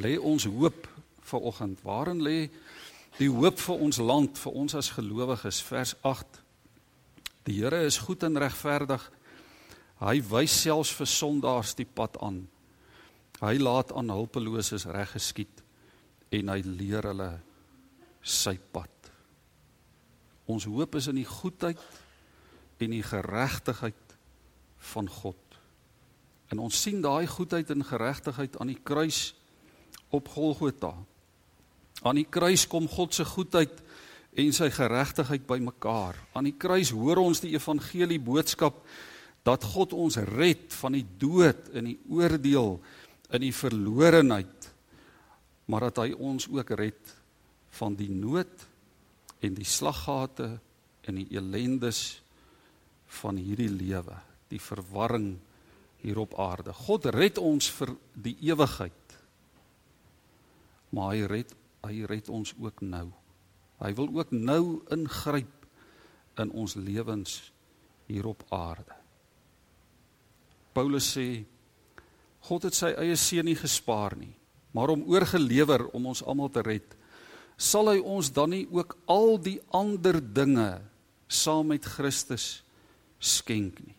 lê 0.00 0.16
ons 0.18 0.48
hoop 0.50 0.88
vir 1.26 1.46
oggend? 1.52 1.84
Waarin 1.86 2.24
lê 2.24 2.48
Die 3.16 3.30
hoop 3.32 3.56
vir 3.56 3.80
ons 3.80 3.96
land, 3.96 4.36
vir 4.36 4.56
ons 4.60 4.74
as 4.76 4.90
gelowiges, 4.92 5.62
vers 5.64 5.94
8. 6.04 6.42
Die 7.48 7.62
Here 7.62 7.78
is 7.86 8.02
goed 8.04 8.26
en 8.26 8.36
regverdig. 8.36 9.00
Hy 10.02 10.18
wys 10.28 10.52
selfs 10.66 10.92
vir 10.98 11.08
sondaars 11.08 11.72
die 11.78 11.88
pad 11.88 12.18
aan. 12.20 12.42
Hy 13.42 13.58
laat 13.60 13.92
aan 13.92 14.12
hulpeloses 14.12 14.86
reg 14.88 15.12
geskied 15.16 15.62
en 16.34 16.52
hy 16.54 16.60
leer 16.64 17.10
hulle 17.10 17.30
sy 18.26 18.56
pad. 18.72 18.90
Ons 20.46 20.66
hoop 20.70 20.96
is 20.98 21.08
in 21.10 21.20
die 21.20 21.28
goedheid 21.28 21.80
en 22.82 22.94
die 22.94 23.04
geregtigheid 23.04 24.16
van 24.92 25.08
God. 25.10 25.40
En 26.52 26.62
ons 26.62 26.82
sien 26.82 27.02
daai 27.02 27.26
goedheid 27.26 27.70
en 27.74 27.84
geregtigheid 27.84 28.56
aan 28.60 28.70
die 28.70 28.82
kruis 28.82 29.34
op 30.14 30.28
Golgotha. 30.30 30.92
Aan 32.06 32.20
die 32.20 32.28
kruis 32.30 32.66
kom 32.70 32.86
God 32.88 33.16
se 33.16 33.26
goedheid 33.26 33.82
en 34.36 34.52
sy 34.54 34.68
geregtigheid 34.70 35.46
bymekaar. 35.48 36.18
Aan 36.36 36.50
die 36.50 36.56
kruis 36.56 36.92
hoor 36.94 37.22
ons 37.24 37.42
die 37.42 37.54
evangelie 37.56 38.20
boodskap 38.22 38.82
dat 39.46 39.64
God 39.74 39.94
ons 39.96 40.18
red 40.34 40.74
van 40.80 40.96
die 40.98 41.06
dood 41.18 41.70
en 41.74 41.90
die 41.92 41.98
oordeel 42.10 42.76
in 43.34 43.42
die 43.42 43.54
verlorenheid, 43.54 44.68
maar 45.66 45.88
dat 45.88 46.04
hy 46.04 46.12
ons 46.14 46.46
ook 46.52 46.70
red 46.78 47.14
van 47.78 47.96
die 47.98 48.10
nood 48.12 48.66
en 49.44 49.56
die 49.56 49.66
slaggate 49.66 50.56
en 51.06 51.18
die 51.18 51.28
elendes 51.34 52.20
van 53.20 53.38
hierdie 53.38 53.70
lewe, 53.70 54.16
die 54.50 54.62
verwarring 54.62 55.34
hier 56.02 56.20
op 56.22 56.36
aarde. 56.38 56.74
God 56.86 57.08
red 57.14 57.38
ons 57.42 57.68
vir 57.78 57.94
die 58.14 58.36
ewigheid. 58.46 59.16
Maar 60.94 61.14
hy 61.14 61.30
red 61.30 61.54
hy 61.86 62.02
red 62.10 62.26
ons 62.34 62.50
ook 62.58 62.80
nou. 62.82 63.06
Hy 63.78 63.92
wil 63.94 64.08
ook 64.16 64.32
nou 64.34 64.62
ingryp 64.90 65.66
in 66.42 66.50
ons 66.50 66.74
lewens 66.74 67.36
hier 68.08 68.26
op 68.26 68.42
aarde. 68.50 68.96
Paulus 70.74 71.06
sê 71.14 71.44
God 72.46 72.68
het 72.68 72.76
sy 72.78 72.92
eie 72.94 73.16
seun 73.18 73.48
nie 73.48 73.58
gespaar 73.58 74.16
nie, 74.18 74.32
maar 74.76 74.92
hom 74.92 75.06
oorgelewer 75.10 75.88
om 75.96 76.12
ons 76.12 76.22
almal 76.22 76.52
te 76.52 76.62
red. 76.66 76.94
Sal 77.56 77.90
hy 77.90 77.98
ons 78.04 78.30
dan 78.30 78.52
nie 78.52 78.66
ook 78.70 78.94
al 79.10 79.38
die 79.40 79.58
ander 79.74 80.20
dinge 80.20 80.70
saam 81.26 81.72
met 81.72 81.86
Christus 81.88 82.60
skenk 83.18 83.80
nie? 83.82 83.96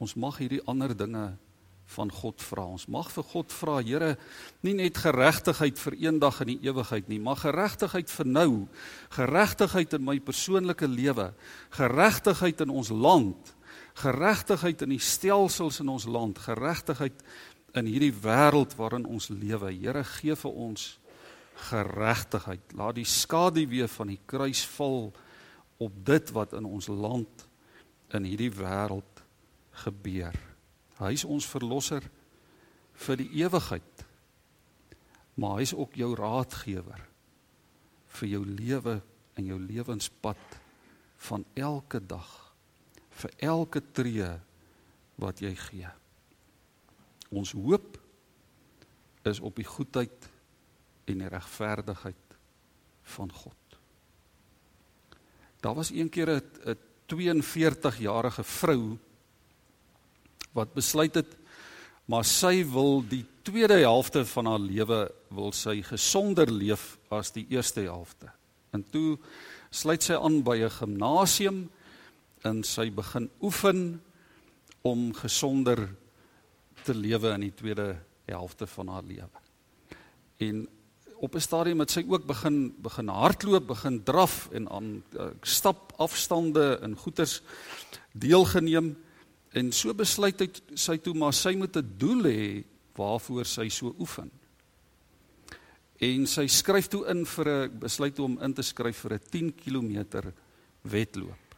Ons 0.00 0.16
mag 0.16 0.38
hierdie 0.40 0.62
ander 0.70 0.94
dinge 0.96 1.26
van 1.90 2.10
God 2.14 2.42
vra. 2.42 2.64
Ons 2.76 2.86
mag 2.90 3.10
vir 3.12 3.26
God 3.32 3.52
vra, 3.52 3.78
Here, 3.84 4.14
nie 4.64 4.76
net 4.78 5.00
geregtigheid 5.02 5.78
vir 5.80 5.96
eendag 6.06 6.40
in 6.44 6.52
die 6.54 6.70
ewigheid 6.70 7.10
nie, 7.10 7.18
maar 7.22 7.40
geregtigheid 7.40 8.10
vir 8.12 8.30
nou, 8.30 8.50
geregtigheid 9.16 9.96
in 9.98 10.06
my 10.06 10.16
persoonlike 10.24 10.88
lewe, 10.88 11.30
geregtigheid 11.76 12.62
in 12.64 12.74
ons 12.80 12.92
land, 12.94 13.54
geregtigheid 14.00 14.82
in 14.86 14.94
die 14.94 15.02
stelsels 15.02 15.80
in 15.82 15.90
ons 15.92 16.06
land, 16.08 16.38
geregtigheid 16.40 17.22
in 17.78 17.86
hierdie 17.86 18.14
wêreld 18.14 18.74
waarin 18.78 19.06
ons 19.06 19.28
lewe. 19.30 19.70
Here, 19.72 20.02
gee 20.18 20.36
vir 20.36 20.56
ons 20.66 20.86
geregtigheid. 21.70 22.72
Laat 22.76 22.98
die 22.98 23.08
skaduwee 23.08 23.88
van 23.92 24.14
die 24.14 24.20
kruis 24.26 24.64
val 24.76 25.10
op 25.80 26.00
dit 26.06 26.32
wat 26.36 26.56
in 26.58 26.66
ons 26.68 26.88
land 26.88 27.46
in 28.16 28.26
hierdie 28.26 28.52
wêreld 28.52 29.24
gebeur. 29.84 30.36
Hy 31.00 31.12
is 31.16 31.24
ons 31.24 31.46
verlosser 31.48 32.04
vir 33.06 33.20
die 33.20 33.30
ewigheid. 33.44 34.04
Maar 35.40 35.60
hy 35.60 35.68
is 35.68 35.76
ook 35.76 35.94
jou 35.96 36.10
raadgewer 36.18 37.06
vir 38.18 38.28
jou 38.28 38.42
lewe 38.44 38.98
en 39.38 39.46
jou 39.46 39.56
lewenspad 39.62 40.58
van 41.30 41.44
elke 41.54 42.00
dag 42.02 42.49
vir 43.20 43.34
elke 43.52 43.82
tree 43.92 44.28
wat 45.20 45.40
jy 45.44 45.54
gee. 45.68 45.88
Ons 47.30 47.52
hoop 47.52 47.98
is 49.28 49.40
op 49.44 49.56
die 49.60 49.68
goedheid 49.68 50.28
en 51.10 51.24
die 51.24 51.30
regverdigheid 51.30 52.38
van 53.16 53.32
God. 53.32 53.56
Daar 55.60 55.76
was 55.76 55.92
eendag 55.92 56.40
'n 56.40 56.78
42-jarige 57.10 58.44
vrou 58.44 58.98
wat 60.52 60.74
besluit 60.74 61.14
het 61.14 61.36
maar 62.10 62.26
sy 62.26 62.64
wil 62.66 63.04
die 63.06 63.22
tweede 63.46 63.78
helfte 63.84 64.24
van 64.26 64.48
haar 64.50 64.62
lewe 64.62 65.00
wil 65.30 65.52
sy 65.54 65.78
gesonder 65.86 66.50
leef 66.50 66.96
as 67.14 67.30
die 67.36 67.46
eerste 67.54 67.84
helfte. 67.86 68.32
En 68.74 68.82
toe 68.82 69.18
sluit 69.70 70.02
sy 70.02 70.18
aan 70.18 70.42
by 70.42 70.56
'n 70.58 70.70
gimnasium 70.70 71.70
en 72.42 72.62
sy 72.64 72.90
begin 72.90 73.28
oefen 73.42 74.00
om 74.82 75.10
gesonder 75.14 75.88
te 76.84 76.94
lewe 76.94 77.34
in 77.36 77.40
die 77.40 77.54
tweede 77.54 77.94
helfte 78.30 78.66
van 78.66 78.88
haar 78.88 79.04
lewe. 79.04 79.42
En 80.40 80.68
op 81.20 81.34
'n 81.34 81.40
stadium 81.40 81.80
het 81.80 81.90
sy 81.90 82.04
ook 82.08 82.26
begin 82.26 82.74
begin 82.78 83.08
hardloop, 83.08 83.66
begin 83.66 84.02
draf 84.02 84.48
en 84.52 84.68
aan 84.70 85.02
uh, 85.16 85.26
stap 85.42 85.92
afstande 85.96 86.78
in 86.82 86.96
goeters 86.96 87.42
deelgeneem 88.12 88.96
en 89.52 89.72
so 89.72 89.94
besluit 89.94 90.40
hy 90.40 90.48
sy 90.74 90.96
toe 90.98 91.14
maar 91.14 91.32
sy 91.32 91.54
moet 91.54 91.76
'n 91.76 91.94
doel 91.98 92.24
hê 92.24 92.64
waarvoor 92.96 93.44
sy 93.44 93.68
so 93.68 93.94
oefen. 93.98 94.30
En 96.00 96.26
sy 96.26 96.46
skryf 96.46 96.88
toe 96.88 97.06
in 97.06 97.26
vir 97.26 97.48
'n 97.48 97.78
besluit 97.78 98.18
om 98.18 98.38
in 98.42 98.54
te 98.54 98.62
skryf 98.62 98.96
vir 98.96 99.12
'n 99.12 99.20
10 99.30 99.54
km 99.54 100.32
wedloop. 100.82 101.49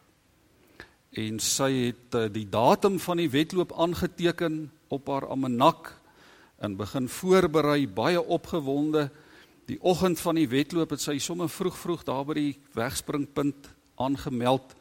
En 1.13 1.37
sy 1.39 1.69
het 1.91 2.15
uh, 2.17 2.25
die 2.33 2.47
datum 2.49 2.97
van 2.99 3.19
die 3.21 3.29
wedloop 3.29 3.73
aangeteken 3.77 4.71
op 4.93 5.09
haar 5.13 5.27
almanak 5.29 5.91
en 6.57 6.77
begin 6.79 7.09
voorberei, 7.09 7.87
baie 7.87 8.21
opgewonde. 8.21 9.09
Die 9.69 9.77
oggend 9.81 10.19
van 10.19 10.39
die 10.39 10.47
wedloop 10.49 10.95
het 10.95 11.03
sy 11.03 11.19
sommer 11.21 11.51
vroeg 11.51 11.77
vroeg 11.77 12.05
daar 12.07 12.25
by 12.25 12.37
die 12.39 12.55
wegspringpunt 12.73 13.69
aangemeld 14.01 14.73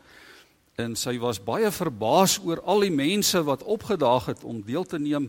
en 0.80 0.94
sy 0.96 1.18
was 1.20 1.40
baie 1.44 1.68
verbaas 1.74 2.38
oor 2.40 2.62
al 2.64 2.86
die 2.86 2.94
mense 2.94 3.42
wat 3.44 3.64
opgedaag 3.68 4.30
het 4.32 4.44
om 4.48 4.62
deel 4.64 4.86
te 4.88 4.98
neem 4.98 5.28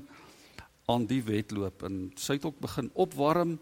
aan 0.88 1.06
die 1.08 1.22
wedloop 1.24 1.84
en 1.88 1.98
sy 2.20 2.38
het 2.38 2.48
ook 2.48 2.62
begin 2.63 2.89
opwarm 2.94 3.58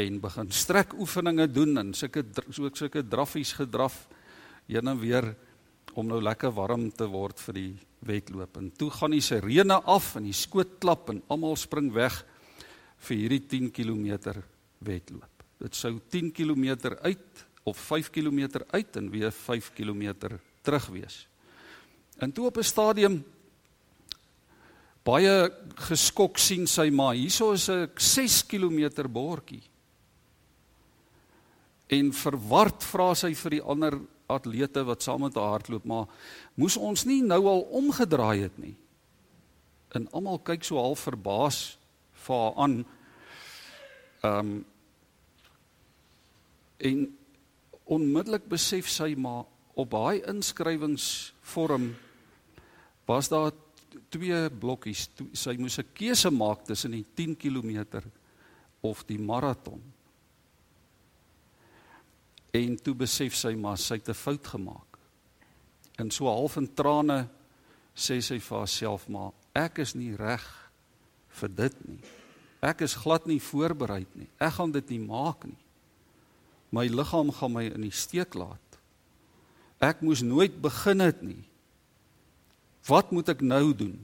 en 0.00 0.20
begin 0.22 0.50
strek 0.52 0.96
oefeninge 0.96 1.46
doen 1.52 1.76
en 1.82 1.92
sulke 1.96 2.24
so 2.48 2.72
sulke 2.72 3.04
draffies 3.04 3.52
gedraf 3.58 4.06
heen 4.70 4.88
en 4.88 5.00
weer 5.00 5.34
om 5.94 6.06
nou 6.06 6.20
lekker 6.22 6.52
warm 6.54 6.90
te 6.90 7.06
word 7.10 7.40
vir 7.40 7.54
die 7.54 7.72
wedloop. 8.06 8.56
En 8.56 8.70
toe 8.70 8.90
gaan 8.90 9.14
die 9.14 9.24
sirene 9.24 9.80
af 9.84 10.14
en 10.16 10.28
die 10.28 10.36
skoot 10.36 10.78
klap 10.80 11.10
en 11.10 11.22
almal 11.28 11.56
spring 11.56 11.90
weg 11.92 12.22
vir 13.06 13.16
hierdie 13.16 13.42
10 13.48 13.70
km 13.74 14.36
wedloop. 14.84 15.44
Dit 15.60 15.76
sou 15.76 15.98
10 16.10 16.32
km 16.32 16.94
uit 17.02 17.44
of 17.68 17.76
5 17.76 18.10
km 18.10 18.62
uit 18.70 18.96
en 18.96 19.10
weer 19.10 19.32
5 19.32 19.72
km 19.76 20.14
terug 20.62 20.86
wees. 20.94 21.26
En 22.18 22.32
toe 22.32 22.46
op 22.46 22.56
'n 22.56 22.62
stadium 22.62 23.24
baie 25.04 25.50
geskok 25.88 26.38
sien 26.38 26.66
sy 26.66 26.90
maar 26.90 27.14
hierso 27.14 27.52
is 27.52 27.68
'n 27.68 27.90
6 27.96 28.46
km 28.46 29.08
bordjie. 29.08 29.62
En 31.88 32.12
verward 32.12 32.84
vra 32.84 33.14
sy 33.14 33.34
vir 33.34 33.50
die 33.50 33.62
ander 33.62 33.98
atlete 34.30 34.84
wat 34.88 35.02
saam 35.02 35.24
met 35.26 35.34
haar 35.38 35.56
hardloop, 35.56 35.84
maar 35.84 36.06
moes 36.54 36.76
ons 36.76 37.04
nie 37.08 37.20
nou 37.22 37.40
al 37.50 37.62
omgedraai 37.80 38.46
het 38.46 38.58
nie. 38.58 38.74
En 39.94 40.06
almal 40.14 40.38
kyk 40.46 40.64
so 40.64 40.78
half 40.78 41.06
verbaas 41.08 41.78
vir 42.26 42.44
haar 42.44 42.60
aan. 42.66 42.76
Ehm 44.22 44.52
um, 44.52 44.58
en 46.80 47.00
onmiddellik 47.92 48.46
besef 48.48 48.86
sy 48.88 49.10
maar 49.18 49.44
op 49.76 49.90
daai 49.92 50.22
inskrywingsvorm 50.30 51.90
was 53.04 53.28
daar 53.28 53.50
twee 54.08 54.38
blokkies. 54.62 55.08
Sy 55.32 55.56
moes 55.58 55.78
'n 55.78 55.92
keuse 55.92 56.30
maak 56.30 56.64
tussen 56.64 56.92
die 56.92 57.04
10 57.14 57.36
km 57.36 58.00
of 58.80 59.04
die 59.04 59.18
maraton. 59.18 59.82
En 62.52 62.76
toe 62.82 62.94
besef 62.94 63.34
sy 63.38 63.54
maar 63.54 63.78
sy 63.78 63.94
het 63.94 64.08
'n 64.08 64.14
fout 64.14 64.46
gemaak. 64.46 64.98
En 65.98 66.10
so 66.10 66.26
half 66.26 66.56
in 66.56 66.74
trane 66.74 67.28
sê 67.94 68.20
sy 68.20 68.38
vir 68.38 68.58
haarself 68.58 69.08
maar 69.08 69.32
ek 69.54 69.78
is 69.78 69.94
nie 69.94 70.16
reg 70.16 70.70
vir 71.28 71.48
dit 71.48 71.88
nie. 71.88 72.00
Ek 72.60 72.80
is 72.80 72.94
glad 72.94 73.26
nie 73.26 73.40
voorberei 73.40 74.06
nie. 74.14 74.28
Ek 74.38 74.52
gaan 74.52 74.72
dit 74.72 74.90
nie 74.90 74.98
maak 74.98 75.44
nie. 75.44 75.58
My 76.70 76.86
liggaam 76.86 77.32
gaan 77.32 77.52
my 77.52 77.64
in 77.64 77.82
die 77.82 77.94
steek 77.94 78.34
laat. 78.34 78.78
Ek 79.80 80.02
moes 80.04 80.20
nooit 80.22 80.60
begin 80.60 81.00
het 81.00 81.22
nie. 81.22 81.44
Wat 82.86 83.10
moet 83.10 83.28
ek 83.28 83.40
nou 83.40 83.72
doen? 83.76 83.96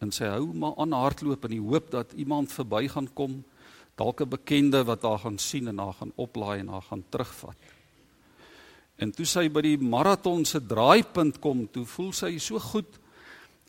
En 0.00 0.12
sy 0.14 0.30
hou 0.32 0.54
maar 0.56 0.78
aan 0.80 0.94
hardloop 0.96 1.44
in 1.48 1.58
die 1.58 1.64
hoop 1.64 1.90
dat 1.90 2.14
iemand 2.16 2.52
verby 2.54 2.86
gaan 2.88 3.10
kom 3.14 3.42
dalk 4.00 4.22
'n 4.22 4.28
bekende 4.28 4.84
wat 4.84 5.02
haar 5.02 5.18
gaan 5.18 5.38
sien 5.38 5.68
en 5.68 5.78
haar 5.78 5.92
gaan 5.92 6.12
oplaai 6.16 6.60
en 6.60 6.68
haar 6.68 6.82
gaan 6.82 7.04
terugvat. 7.08 7.56
En 8.96 9.12
toe 9.12 9.26
sy 9.26 9.48
by 9.48 9.62
die 9.64 9.78
maraton 9.78 10.44
se 10.44 10.60
draaipunt 10.60 11.38
kom, 11.40 11.68
toe 11.72 11.84
voel 11.84 12.12
sy 12.12 12.38
so 12.38 12.58
goed 12.58 12.98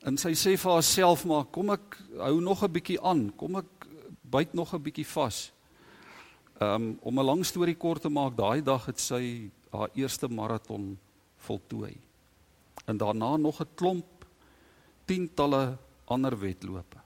en 0.03 0.17
sy 0.17 0.33
sê 0.35 0.57
vir 0.57 0.71
haarself 0.71 1.25
maar 1.25 1.45
kom 1.45 1.69
ek 1.69 1.97
hou 2.17 2.41
nog 2.41 2.63
'n 2.63 2.71
bietjie 2.71 3.01
aan, 3.01 3.31
kom 3.37 3.55
ek 3.55 3.87
byt 4.23 4.53
nog 4.53 4.73
'n 4.73 4.83
bietjie 4.83 5.07
vas. 5.07 5.51
Um 6.59 6.97
om 7.01 7.19
'n 7.19 7.25
lang 7.25 7.45
storie 7.45 7.75
kort 7.75 8.01
te 8.01 8.09
maak, 8.09 8.35
daai 8.35 8.61
dag 8.61 8.85
het 8.85 8.99
sy 8.99 9.51
haar 9.71 9.89
eerste 9.95 10.27
maraton 10.27 10.97
voltooi. 11.37 11.97
En 12.87 12.97
daarna 12.97 13.37
nog 13.37 13.61
'n 13.61 13.75
klomp 13.75 14.25
tientalle 15.05 15.77
ander 16.05 16.39
wedlope. 16.39 17.00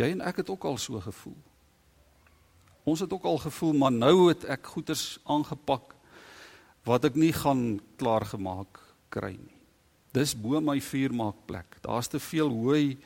Jy 0.00 0.14
en 0.14 0.24
ek 0.24 0.40
het 0.40 0.50
ook 0.50 0.64
al 0.64 0.78
so 0.80 1.00
gevoel. 1.04 1.36
Ons 2.88 3.02
het 3.04 3.12
ook 3.12 3.26
al 3.28 3.38
gevoel 3.42 3.76
maar 3.76 3.92
nou 3.92 4.30
het 4.30 4.46
ek 4.48 4.72
goeders 4.72 5.18
aangepak 5.28 5.92
wat 6.88 7.04
ek 7.04 7.18
nie 7.20 7.32
gaan 7.36 7.80
klaargemaak 8.00 8.80
kry 9.12 9.34
nie. 9.36 9.56
Dis 10.16 10.32
bo 10.34 10.58
my 10.64 10.80
vuurmaakplek. 10.82 11.78
Daar's 11.84 12.08
te 12.10 12.18
veel 12.18 12.48
hooi 12.48 12.98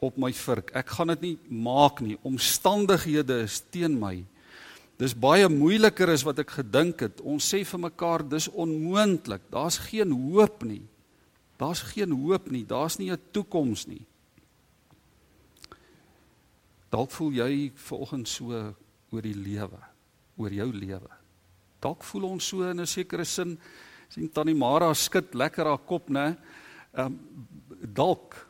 op 0.00 0.16
my 0.16 0.30
vurk. 0.32 0.70
Ek 0.78 0.94
gaan 0.94 1.10
dit 1.12 1.24
nie 1.26 1.34
maak 1.50 2.00
nie. 2.00 2.16
Omstandighede 2.22 3.42
is 3.44 3.58
teen 3.74 3.98
my. 3.98 4.22
Dis 4.98 5.14
baie 5.14 5.48
moeiliker 5.50 6.10
as 6.14 6.24
wat 6.26 6.40
ek 6.42 6.56
gedink 6.60 7.04
het. 7.04 7.20
Ons 7.20 7.50
sê 7.50 7.64
vir 7.66 7.82
mekaar 7.82 8.24
dis 8.26 8.48
onmoontlik. 8.48 9.44
Daar's 9.52 9.80
geen 9.90 10.14
hoop 10.14 10.64
nie. 10.66 10.84
Daar's 11.58 11.82
geen 11.92 12.14
hoop 12.14 12.48
nie. 12.54 12.64
Daar's 12.66 12.98
nie 12.98 13.10
'n 13.10 13.20
toekoms 13.32 13.86
nie. 13.86 14.06
Dalk 16.90 17.10
voel 17.12 17.32
jy 17.32 17.52
vanoggend 17.88 18.28
so 18.28 18.52
oor 19.12 19.24
die 19.24 19.36
lewe, 19.36 19.80
oor 20.36 20.52
jou 20.52 20.68
lewe. 20.72 21.10
Dalk 21.80 22.04
voel 22.04 22.24
ons 22.30 22.48
so 22.48 22.62
in 22.62 22.80
'n 22.80 22.86
sekere 22.86 23.24
sin 23.24 23.58
sien 24.08 24.30
Tannie 24.32 24.54
Mara 24.54 24.94
skud 24.94 25.34
lekker 25.34 25.66
haar 25.66 25.84
kop, 25.84 26.08
né? 26.08 26.36
Ehm 26.94 27.06
um, 27.06 27.18
dalk 27.94 28.48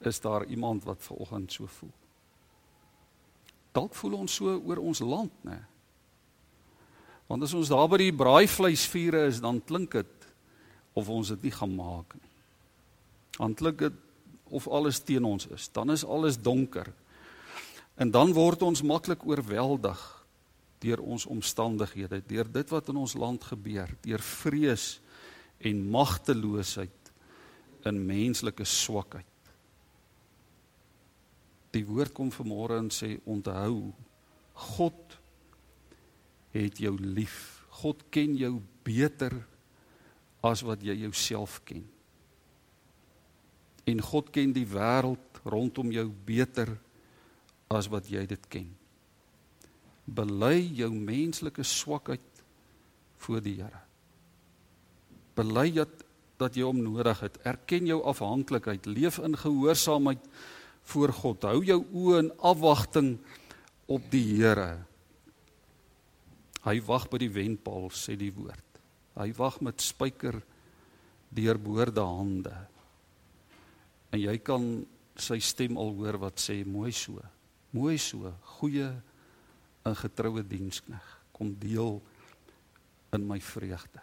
is 0.00 0.20
daar 0.20 0.44
iemand 0.44 0.84
wat 0.84 1.02
vanoggend 1.02 1.52
so 1.52 1.66
voel. 1.66 1.92
Dalk 3.72 3.94
voel 3.94 4.14
ons 4.14 4.34
so 4.34 4.60
oor 4.64 4.78
ons 4.78 5.00
land, 5.00 5.32
né? 5.44 5.64
Want 7.26 7.42
as 7.42 7.54
ons 7.54 7.68
daar 7.68 7.88
by 7.88 7.98
die 7.98 8.14
braaivleisvure 8.14 9.26
is, 9.26 9.40
dan 9.42 9.60
klink 9.64 9.92
dit 9.92 10.28
of 10.96 11.08
ons 11.08 11.28
dit 11.34 11.48
nie 11.48 11.52
gaan 11.52 11.74
maak 11.74 12.14
nie. 12.14 12.30
Dan 13.36 13.54
klink 13.54 13.78
dit 13.78 13.96
of 14.54 14.68
alles 14.68 15.00
teen 15.02 15.24
ons 15.24 15.48
is. 15.50 15.68
Dan 15.74 15.90
is 15.90 16.04
alles 16.04 16.38
donker. 16.38 16.92
En 17.96 18.10
dan 18.12 18.32
word 18.36 18.62
ons 18.62 18.84
maklik 18.84 19.24
oorweldig 19.24 20.00
deur 20.84 21.00
ons 21.00 21.24
omstandighede, 21.26 22.20
deur 22.28 22.48
dit 22.52 22.70
wat 22.70 22.90
in 22.92 22.98
ons 23.00 23.16
land 23.16 23.44
gebeur, 23.48 23.88
deur 24.04 24.22
vrees 24.22 24.98
en 25.64 25.80
magteloosheid 25.90 27.12
in 27.88 28.02
menslike 28.06 28.66
swakheid. 28.68 29.24
Die 31.72 31.84
woord 31.88 32.12
kom 32.16 32.30
vanmôre 32.32 32.78
en 32.80 32.92
sê 32.92 33.16
onthou 33.24 33.92
God 34.76 35.16
het 36.56 36.80
jou 36.80 36.94
lief. 37.00 37.66
God 37.82 38.06
ken 38.12 38.36
jou 38.40 38.56
beter 38.84 39.34
as 40.44 40.62
wat 40.64 40.84
jy 40.84 40.94
jouself 41.02 41.58
ken. 41.68 41.84
En 43.86 44.00
God 44.02 44.32
ken 44.34 44.54
die 44.56 44.66
wêreld 44.68 45.40
rondom 45.46 45.92
jou 45.94 46.08
beter 46.26 46.72
as 47.72 47.88
wat 47.90 48.08
jy 48.10 48.24
dit 48.28 48.48
ken. 48.52 48.68
Bely 50.06 50.60
jou 50.78 50.90
menslike 50.94 51.64
swakheid 51.66 52.42
voor 53.24 53.42
die 53.42 53.56
Here. 53.58 53.82
Bely 55.36 55.70
dat 55.74 56.04
dat 56.36 56.56
jy 56.56 56.66
hom 56.68 56.82
nodig 56.84 57.22
het. 57.24 57.38
Erken 57.48 57.88
jou 57.88 58.02
afhanklikheid, 58.04 58.84
leef 58.86 59.16
in 59.24 59.36
gehoorsaamheid 59.40 60.20
voor 60.92 61.12
God. 61.16 61.46
Hou 61.48 61.62
jou 61.64 61.80
oë 61.80 62.18
in 62.26 62.30
afwagting 62.44 63.14
op 63.88 64.04
die 64.12 64.36
Here. 64.36 64.84
Hy 66.66 66.76
wag 66.84 67.06
by 67.08 67.20
die 67.22 67.32
wenpaal, 67.32 67.88
sê 67.94 68.18
die 68.18 68.32
woord. 68.34 68.80
Hy 69.16 69.30
wag 69.38 69.60
met 69.64 69.80
spyker 69.80 70.42
deurboorde 71.32 72.04
hande. 72.04 72.54
En 74.12 74.20
jy 74.20 74.36
kan 74.44 74.66
sy 75.16 75.38
stem 75.40 75.78
al 75.80 75.94
hoor 75.96 76.20
wat 76.26 76.42
sê 76.42 76.60
mooi 76.68 76.92
so. 76.92 77.22
Mooi 77.76 77.98
so, 78.00 78.30
goeie 78.56 78.88
en 79.84 79.96
getroue 80.00 80.40
dienskneg, 80.48 81.04
kom 81.36 81.52
deel 81.60 81.98
in 83.12 83.26
my 83.28 83.36
vreugde. 83.44 84.00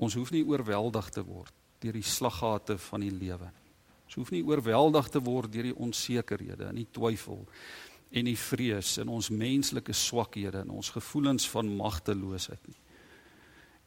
Ons 0.00 0.16
hoef 0.16 0.32
nie 0.32 0.44
oorweldig 0.44 1.10
te 1.12 1.24
word 1.24 1.52
deur 1.82 1.96
die 1.98 2.06
slaggate 2.06 2.78
van 2.80 3.02
die 3.04 3.12
lewe 3.12 3.50
nie. 3.50 3.72
Ons 4.06 4.16
hoef 4.20 4.30
nie 4.32 4.44
oorweldig 4.46 5.10
te 5.12 5.20
word 5.20 5.52
deur 5.52 5.68
die 5.68 5.76
onsekerhede 5.76 6.70
en 6.70 6.78
die 6.80 6.88
twyfel 6.96 7.42
en 8.16 8.28
die 8.30 8.38
vrees 8.38 8.94
en 9.02 9.10
ons 9.12 9.28
menslike 9.34 9.92
swakhede 9.92 10.62
en 10.64 10.72
ons 10.78 10.92
gevoelens 10.94 11.44
van 11.52 11.68
magteloosheid 11.76 12.70
nie. 12.70 12.80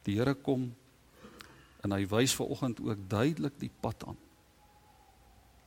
Die 0.05 0.19
Here 0.19 0.35
kom 0.37 0.69
en 1.81 1.95
hy 1.95 2.03
wys 2.11 2.35
ver 2.37 2.53
oggend 2.53 2.83
ook 2.83 3.01
duidelik 3.09 3.57
die 3.57 3.71
pad 3.81 4.05
aan. 4.11 4.19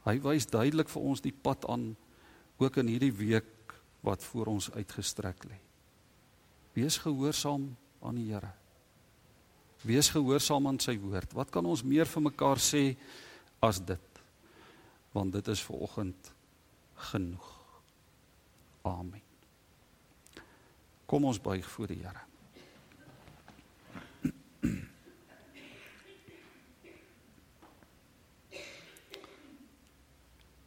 Hy 0.07 0.17
wys 0.23 0.47
duidelik 0.51 0.91
vir 0.93 1.11
ons 1.11 1.25
die 1.25 1.35
pad 1.35 1.67
aan 1.71 1.93
ook 2.63 2.79
in 2.83 2.91
hierdie 2.93 3.13
week 3.13 3.75
wat 4.03 4.25
voor 4.25 4.47
ons 4.55 4.71
uitgestrek 4.71 5.45
lê. 5.47 5.59
Wees 6.73 6.99
gehoorsaam 7.03 7.69
aan 8.03 8.19
die 8.19 8.31
Here. 8.33 8.51
Wees 9.83 10.11
gehoorsaam 10.15 10.67
aan 10.71 10.81
sy 10.81 10.97
woord. 10.99 11.35
Wat 11.35 11.51
kan 11.51 11.67
ons 11.67 11.83
meer 11.83 12.07
vir 12.07 12.23
mekaar 12.23 12.61
sê 12.63 12.97
as 13.63 13.83
dit? 13.83 14.23
Want 15.13 15.35
dit 15.35 15.49
is 15.53 15.63
ver 15.63 15.83
oggend 15.85 16.33
genoeg. 17.13 17.49
Amen. 18.89 19.23
Kom 21.07 21.27
ons 21.29 21.41
buig 21.43 21.67
voor 21.71 21.91
die 21.93 22.01
Here. 22.03 22.32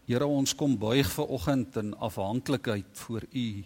Here 0.06 0.26
ons 0.26 0.54
kom 0.54 0.76
buig 0.78 1.08
ver 1.10 1.32
oggend 1.34 1.78
in 1.82 1.96
afhanklikheid 1.98 2.92
voor 2.94 3.26
U. 3.32 3.64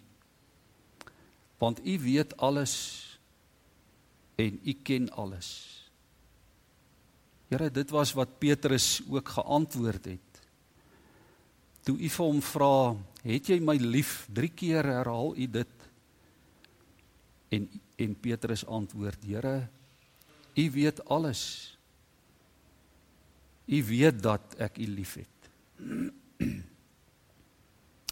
Want 1.60 1.82
U 1.86 2.00
weet 2.00 2.38
alles 2.38 2.74
en 4.40 4.60
U 4.64 4.74
ken 4.74 5.10
alles. 5.12 5.50
Here, 7.50 7.68
dit 7.74 7.90
was 7.90 8.14
wat 8.14 8.38
Petrus 8.40 9.02
ook 9.10 9.30
geantwoord 9.36 10.06
het. 10.06 10.42
Toe 11.84 11.98
U 11.98 12.10
vir 12.10 12.26
hom 12.26 12.42
vra, 12.42 12.96
"Het 13.24 13.48
jy 13.48 13.60
my 13.60 13.76
lief?" 13.76 14.28
3 14.32 14.50
keer 14.50 14.84
herhaal 14.84 15.36
U 15.36 15.48
dit. 15.48 15.74
En 17.50 17.70
en 17.98 18.16
Petrus 18.20 18.66
antwoord, 18.66 19.24
"Here, 19.24 19.68
U 20.56 20.72
weet 20.72 21.06
alles. 21.06 21.78
U 23.66 23.84
weet 23.84 24.22
dat 24.22 24.56
ek 24.58 24.78
U 24.78 24.88
liefhet." 24.88 25.28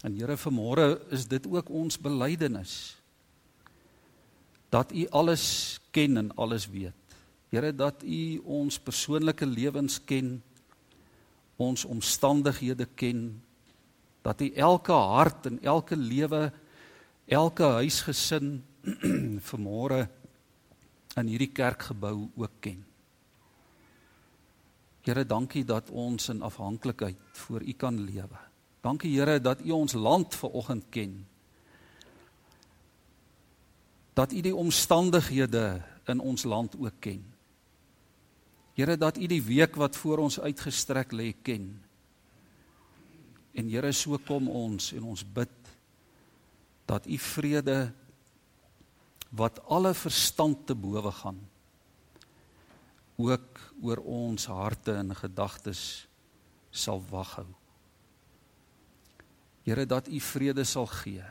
En 0.06 0.14
Here 0.14 0.36
vanmôre 0.38 1.00
is 1.10 1.26
dit 1.26 1.46
ook 1.46 1.70
ons 1.74 1.98
belydenis 1.98 2.94
dat 4.68 4.92
U 4.92 5.06
alles 5.08 5.78
ken 5.90 6.16
en 6.16 6.28
alles 6.36 6.68
weet. 6.68 6.94
Here 7.48 7.72
dat 7.72 8.02
U 8.04 8.38
ons 8.44 8.78
persoonlike 8.78 9.46
lewens 9.46 9.96
ken, 10.04 10.42
ons 11.56 11.84
omstandighede 11.84 12.86
ken, 12.94 13.42
dat 14.22 14.40
U 14.40 14.50
elke 14.52 14.92
hart 14.92 15.46
en 15.48 15.62
elke 15.62 15.96
lewe, 15.96 16.52
elke 17.26 17.64
huisgesin 17.80 18.58
vanmôre 19.50 20.04
in 21.16 21.32
hierdie 21.32 21.52
kerkgebou 21.52 22.28
ook 22.36 22.60
ken. 22.60 22.84
Here, 25.08 25.24
dankie 25.24 25.64
dat 25.64 25.88
ons 25.88 26.26
in 26.28 26.42
afhanklikheid 26.44 27.16
voor 27.46 27.62
U 27.64 27.72
kan 27.72 27.96
lewe. 27.96 28.40
Dankie 28.84 29.14
Here 29.16 29.40
dat 29.40 29.62
U 29.64 29.70
ons 29.72 29.94
land 29.96 30.34
ver 30.36 30.50
oggend 30.52 30.84
ken. 30.92 31.14
Dat 34.12 34.32
U 34.36 34.40
die 34.44 34.52
omstandighede 34.52 35.80
in 36.12 36.20
ons 36.20 36.44
land 36.44 36.76
ook 36.76 37.00
ken. 37.00 37.24
Here 38.76 38.98
dat 39.00 39.16
U 39.16 39.26
die 39.26 39.42
week 39.42 39.80
wat 39.80 39.96
voor 39.96 40.20
ons 40.28 40.40
uitgestrek 40.40 41.16
lê 41.16 41.32
ken. 41.42 41.70
En 43.56 43.72
Here 43.72 43.92
so 43.96 44.20
kom 44.28 44.52
ons 44.52 44.92
en 44.92 45.08
ons 45.08 45.24
bid 45.24 45.76
dat 46.84 47.08
U 47.08 47.16
vrede 47.16 47.94
wat 49.32 49.64
alle 49.72 49.94
verstand 49.96 50.66
te 50.68 50.76
bowe 50.76 51.12
gaan 51.24 51.47
ook 53.18 53.58
oor 53.82 53.98
ons 54.06 54.46
harte 54.46 54.94
en 54.94 55.10
gedagtes 55.18 56.06
sal 56.70 57.02
waghou. 57.10 57.48
Here 59.66 59.84
dat 59.86 60.06
U 60.08 60.20
vrede 60.22 60.64
sal 60.64 60.86
gee. 60.86 61.24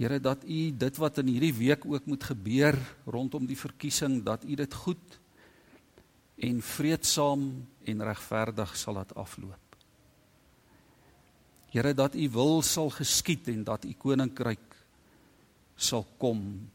Here 0.00 0.16
dat 0.20 0.46
U 0.48 0.60
dit 0.72 0.96
wat 0.96 1.20
in 1.20 1.28
hierdie 1.28 1.52
week 1.54 1.84
ook 1.84 2.08
moet 2.08 2.24
gebeur 2.24 2.78
rondom 3.04 3.44
die 3.46 3.58
verkiesing 3.58 4.22
dat 4.24 4.48
U 4.48 4.56
dit 4.56 4.74
goed 4.74 5.20
en 6.40 6.62
vreedsaam 6.64 7.44
en 7.84 8.04
regverdig 8.08 8.76
sal 8.80 8.96
laat 8.96 9.12
afloop. 9.14 9.76
Here 11.70 11.92
dat 11.94 12.16
U 12.16 12.30
wil 12.32 12.62
sal 12.64 12.88
geskied 12.96 13.52
en 13.52 13.64
dat 13.68 13.84
U 13.84 13.92
koninkryk 13.92 14.78
sal 15.76 16.06
kom 16.16 16.70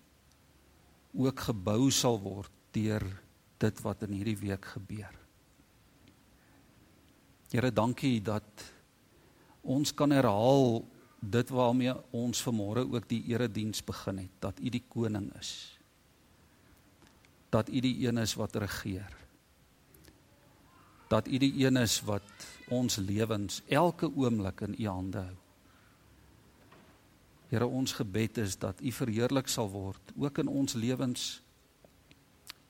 ook 1.18 1.48
gebou 1.50 1.90
sal 1.90 2.22
word 2.22 2.55
deur 2.76 3.06
dit 3.64 3.82
wat 3.86 4.04
in 4.08 4.18
hierdie 4.18 4.38
week 4.42 4.66
gebeur. 4.76 5.14
Here 7.54 7.72
dankie 7.72 8.20
dat 8.26 8.66
ons 9.64 9.94
kan 9.96 10.12
herhaal 10.12 10.84
dit 11.20 11.50
waarmee 11.50 11.94
ons 12.14 12.42
vanmôre 12.46 12.84
ook 12.86 13.08
die 13.10 13.24
erediens 13.32 13.82
begin 13.86 14.26
het 14.26 14.42
dat 14.44 14.60
u 14.60 14.70
die 14.70 14.84
koning 14.90 15.32
is. 15.40 15.54
Dat 17.50 17.70
u 17.70 17.80
die 17.80 17.96
een 18.08 18.20
is 18.22 18.36
wat 18.36 18.56
regeer. 18.56 19.14
Dat 21.10 21.28
u 21.28 21.38
die 21.38 21.54
een 21.66 21.78
is 21.78 22.02
wat 22.06 22.28
ons 22.70 22.98
lewens 22.98 23.62
elke 23.70 24.10
oomblik 24.10 24.62
in 24.62 24.76
u 24.78 24.88
hande 24.88 25.24
hou. 25.24 25.42
Here 27.50 27.68
ons 27.68 27.94
gebed 27.94 28.38
is 28.42 28.58
dat 28.58 28.82
u 28.82 28.92
verheerlik 28.92 29.48
sal 29.48 29.70
word 29.70 30.14
ook 30.18 30.42
in 30.42 30.48
ons 30.50 30.74
lewens 30.74 31.45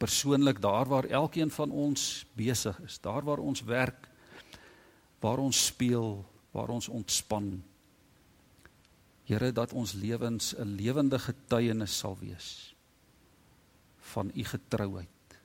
persoonlik 0.06 0.62
daar 0.62 0.86
waar 0.86 1.08
elkeen 1.10 1.50
van 1.52 1.72
ons 1.72 2.26
besig 2.38 2.78
is 2.86 3.00
daar 3.02 3.26
waar 3.26 3.42
ons 3.42 3.64
werk 3.66 4.10
waar 5.20 5.42
ons 5.42 5.66
speel 5.66 6.22
waar 6.56 6.70
ons 6.70 6.88
ontspan. 6.88 7.64
Here 9.26 9.52
dat 9.52 9.74
ons 9.74 9.94
lewens 9.94 10.54
'n 10.56 10.78
lewende 10.78 11.20
getuienis 11.20 11.98
sal 11.98 12.18
wees 12.20 12.76
van 14.14 14.32
u 14.36 14.44
getrouheid 14.44 15.40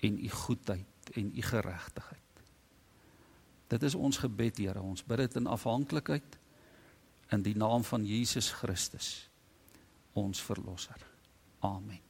en 0.00 0.18
u 0.24 0.28
goedheid 0.28 1.10
en 1.14 1.32
u 1.34 1.42
geregtigheid. 1.42 2.42
Dit 3.68 3.82
is 3.82 3.94
ons 3.94 4.16
gebed, 4.16 4.56
Here. 4.56 4.80
Ons 4.80 5.04
bid 5.04 5.18
dit 5.18 5.36
in 5.36 5.46
afhanklikheid 5.46 6.38
in 7.30 7.42
die 7.42 7.56
naam 7.56 7.84
van 7.84 8.04
Jesus 8.04 8.50
Christus, 8.50 9.30
ons 10.12 10.42
verlosser. 10.42 11.06
Amen. 11.60 12.07